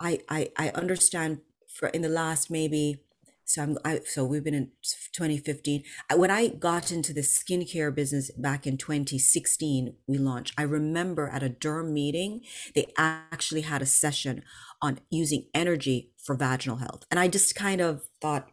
I 0.00 0.20
I, 0.28 0.50
I 0.56 0.68
understand 0.70 1.40
for 1.68 1.88
in 1.88 2.02
the 2.02 2.08
last 2.08 2.50
maybe 2.50 3.02
so 3.44 3.62
I'm 3.62 3.78
I, 3.84 4.00
so 4.06 4.24
we've 4.24 4.44
been 4.44 4.54
in 4.54 4.70
2015. 5.12 5.82
When 6.16 6.30
I 6.30 6.48
got 6.48 6.90
into 6.90 7.12
the 7.12 7.20
skincare 7.20 7.94
business 7.94 8.30
back 8.30 8.66
in 8.66 8.78
2016, 8.78 9.94
we 10.06 10.16
launched. 10.16 10.54
I 10.56 10.62
remember 10.62 11.28
at 11.28 11.42
a 11.42 11.50
derm 11.50 11.92
meeting, 11.92 12.42
they 12.74 12.86
actually 12.96 13.62
had 13.62 13.82
a 13.82 13.86
session 13.86 14.42
on 14.80 15.00
using 15.10 15.48
energy 15.54 16.12
for 16.16 16.34
vaginal 16.34 16.78
health, 16.78 17.04
and 17.10 17.20
I 17.20 17.28
just 17.28 17.54
kind 17.54 17.80
of 17.80 18.04
thought, 18.20 18.48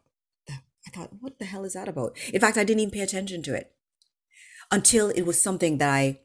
I 0.50 0.92
thought, 0.94 1.12
what 1.20 1.40
the 1.40 1.46
hell 1.46 1.64
is 1.64 1.74
that 1.74 1.88
about? 1.88 2.18
In 2.34 2.42
fact, 2.42 2.58
I 2.58 2.64
didn't 2.64 2.82
even 2.82 2.92
pay 2.92 3.02
attention 3.02 3.42
to 3.44 3.56
it 3.56 3.72
until 4.72 5.10
it 5.10 5.22
was 5.22 5.42
something 5.42 5.78
that 5.78 5.90
I 5.90 6.20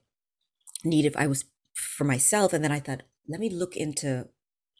needed. 0.85 1.15
I 1.17 1.27
was 1.27 1.45
for 1.75 2.05
myself. 2.05 2.53
And 2.53 2.63
then 2.65 2.73
I 2.73 2.81
thought, 2.81 3.03
let 3.29 3.41
me 3.41 3.51
look 3.51 3.77
into, 3.77 4.29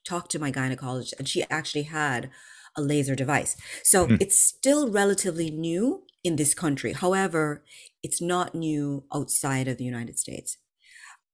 talk 0.07 0.29
to 0.29 0.39
my 0.39 0.51
gynecologist. 0.51 1.15
And 1.19 1.29
she 1.29 1.45
actually 1.51 1.85
had 1.85 2.31
a 2.77 2.83
laser 2.83 3.15
device. 3.15 3.57
So 3.83 4.07
mm-hmm. 4.07 4.17
it's 4.21 4.39
still 4.39 4.91
relatively 4.91 5.51
new 5.51 6.05
in 6.23 6.37
this 6.37 6.55
country. 6.55 6.93
However, 6.93 7.63
it's 8.03 8.21
not 8.21 8.55
new 8.55 9.05
outside 9.13 9.69
of 9.69 9.77
the 9.77 9.85
United 9.85 10.19
States. 10.19 10.57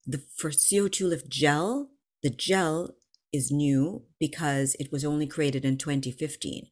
The 0.05 0.21
for 0.35 0.49
CO2 0.49 1.09
lift 1.09 1.29
gel, 1.29 1.89
the 2.23 2.29
gel 2.29 2.95
is 3.31 3.51
new 3.51 4.03
because 4.19 4.75
it 4.79 4.91
was 4.91 5.05
only 5.05 5.27
created 5.27 5.63
in 5.63 5.77
2015. 5.77 6.67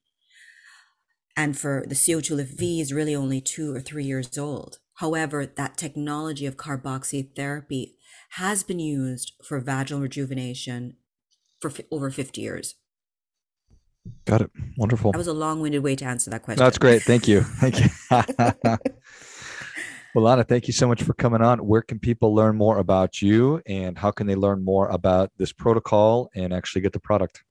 And 1.37 1.57
for 1.57 1.85
the 1.87 1.95
CO2 1.95 2.35
lift 2.35 2.57
V 2.57 2.81
is 2.81 2.91
really 2.91 3.15
only 3.15 3.39
two 3.39 3.73
or 3.73 3.79
three 3.79 4.03
years 4.03 4.37
old. 4.37 4.79
However, 4.95 5.45
that 5.45 5.77
technology 5.77 6.45
of 6.45 6.57
carboxy 6.57 7.33
therapy 7.33 7.95
has 8.33 8.63
been 8.63 8.79
used 8.79 9.33
for 9.43 9.59
vaginal 9.59 10.01
rejuvenation 10.01 10.95
for 11.59 11.69
f- 11.69 11.81
over 11.91 12.09
50 12.11 12.41
years. 12.41 12.75
Got 14.25 14.41
it. 14.41 14.51
Wonderful. 14.77 15.11
That 15.11 15.17
was 15.17 15.27
a 15.27 15.33
long 15.33 15.61
winded 15.61 15.83
way 15.83 15.95
to 15.95 16.05
answer 16.05 16.29
that 16.31 16.43
question. 16.43 16.63
That's 16.63 16.77
great. 16.77 17.03
Thank 17.03 17.27
you. 17.27 17.41
Thank 17.59 17.79
you. 17.79 17.89
well, 20.15 20.23
Lana, 20.23 20.43
thank 20.43 20.67
you 20.67 20.73
so 20.73 20.87
much 20.87 21.03
for 21.03 21.13
coming 21.13 21.41
on. 21.41 21.59
Where 21.59 21.81
can 21.81 21.99
people 21.99 22.33
learn 22.33 22.55
more 22.55 22.77
about 22.77 23.21
you 23.21 23.61
and 23.65 23.97
how 23.97 24.11
can 24.11 24.27
they 24.27 24.35
learn 24.35 24.63
more 24.63 24.87
about 24.89 25.31
this 25.37 25.51
protocol 25.51 26.29
and 26.33 26.53
actually 26.53 26.81
get 26.81 26.93
the 26.93 26.99
product? 26.99 27.43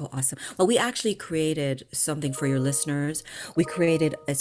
Oh, 0.00 0.08
awesome. 0.12 0.38
Well, 0.56 0.68
we 0.68 0.78
actually 0.78 1.16
created 1.16 1.88
something 1.92 2.32
for 2.32 2.46
your 2.46 2.60
listeners. 2.60 3.24
We 3.56 3.64
created 3.64 4.14
a 4.28 4.36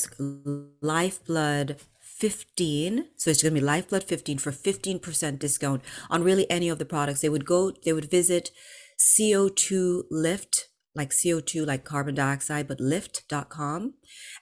Lifeblood 0.82 1.78
15 2.20 3.06
so 3.16 3.30
it's 3.30 3.44
going 3.44 3.54
to 3.54 3.60
be 3.60 3.66
lifeblood 3.66 4.04
15 4.04 4.40
for 4.40 4.52
15% 4.52 5.40
discount 5.40 5.82
on 6.10 6.24
really 6.24 6.50
any 6.50 6.68
of 6.70 6.80
the 6.80 6.86
products. 6.86 7.22
They 7.22 7.30
would 7.30 7.46
go 7.46 7.72
they 7.84 7.94
would 7.94 8.10
visit 8.10 8.52
co2 9.00 10.04
lift 10.10 10.70
like 10.96 11.12
co2 11.12 11.66
like 11.66 11.84
carbon 11.84 12.16
dioxide 12.16 12.68
but 12.68 12.80
lift.com 12.80 13.94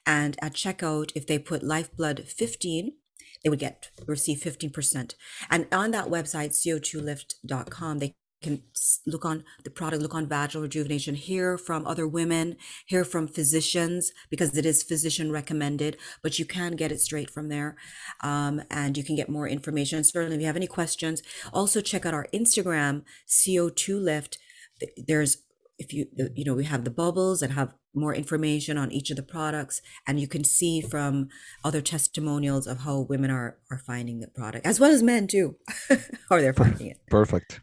and 0.05 0.37
at 0.41 0.53
checkout 0.53 1.11
if 1.15 1.27
they 1.27 1.37
put 1.37 1.63
lifeblood 1.63 2.23
15 2.25 2.93
they 3.43 3.49
would 3.49 3.59
get 3.59 3.89
receive 4.07 4.37
15% 4.37 5.13
and 5.49 5.67
on 5.71 5.91
that 5.91 6.07
website 6.07 6.51
co2lift.com 6.51 7.99
they 7.99 8.13
can 8.41 8.61
look 9.05 9.25
on 9.25 9.43
the 9.63 9.69
product, 9.69 10.01
look 10.01 10.13
on 10.13 10.27
vaginal 10.27 10.63
rejuvenation, 10.63 11.15
hear 11.15 11.57
from 11.57 11.85
other 11.87 12.07
women, 12.07 12.57
hear 12.85 13.03
from 13.03 13.27
physicians 13.27 14.11
because 14.29 14.55
it 14.55 14.65
is 14.65 14.83
physician 14.83 15.31
recommended, 15.31 15.97
but 16.21 16.37
you 16.37 16.45
can 16.45 16.75
get 16.75 16.91
it 16.91 17.01
straight 17.01 17.29
from 17.29 17.49
there. 17.49 17.75
Um, 18.21 18.61
and 18.69 18.97
you 18.97 19.03
can 19.03 19.15
get 19.15 19.29
more 19.29 19.47
information. 19.47 20.03
Certainly, 20.03 20.35
if 20.35 20.41
you 20.41 20.47
have 20.47 20.55
any 20.55 20.67
questions, 20.67 21.21
also 21.53 21.81
check 21.81 22.05
out 22.05 22.13
our 22.13 22.27
Instagram, 22.33 23.03
CO2 23.27 24.01
Lift. 24.01 24.37
There's 24.97 25.37
if 25.77 25.93
you 25.93 26.07
you 26.35 26.45
know 26.45 26.53
we 26.53 26.63
have 26.63 26.83
the 26.83 26.89
bubbles 26.89 27.41
that 27.41 27.51
have 27.51 27.73
more 27.93 28.13
information 28.13 28.77
on 28.77 28.91
each 28.91 29.09
of 29.09 29.17
the 29.17 29.23
products 29.23 29.81
and 30.07 30.19
you 30.19 30.27
can 30.27 30.43
see 30.43 30.81
from 30.81 31.27
other 31.63 31.81
testimonials 31.81 32.67
of 32.67 32.79
how 32.79 32.99
women 32.99 33.29
are 33.29 33.57
are 33.69 33.77
finding 33.77 34.19
the 34.19 34.27
product 34.27 34.65
as 34.65 34.79
well 34.79 34.91
as 34.91 35.03
men 35.03 35.27
too 35.27 35.55
how 36.29 36.37
they're 36.37 36.53
finding 36.53 36.87
it 36.87 36.97
perfect 37.09 37.61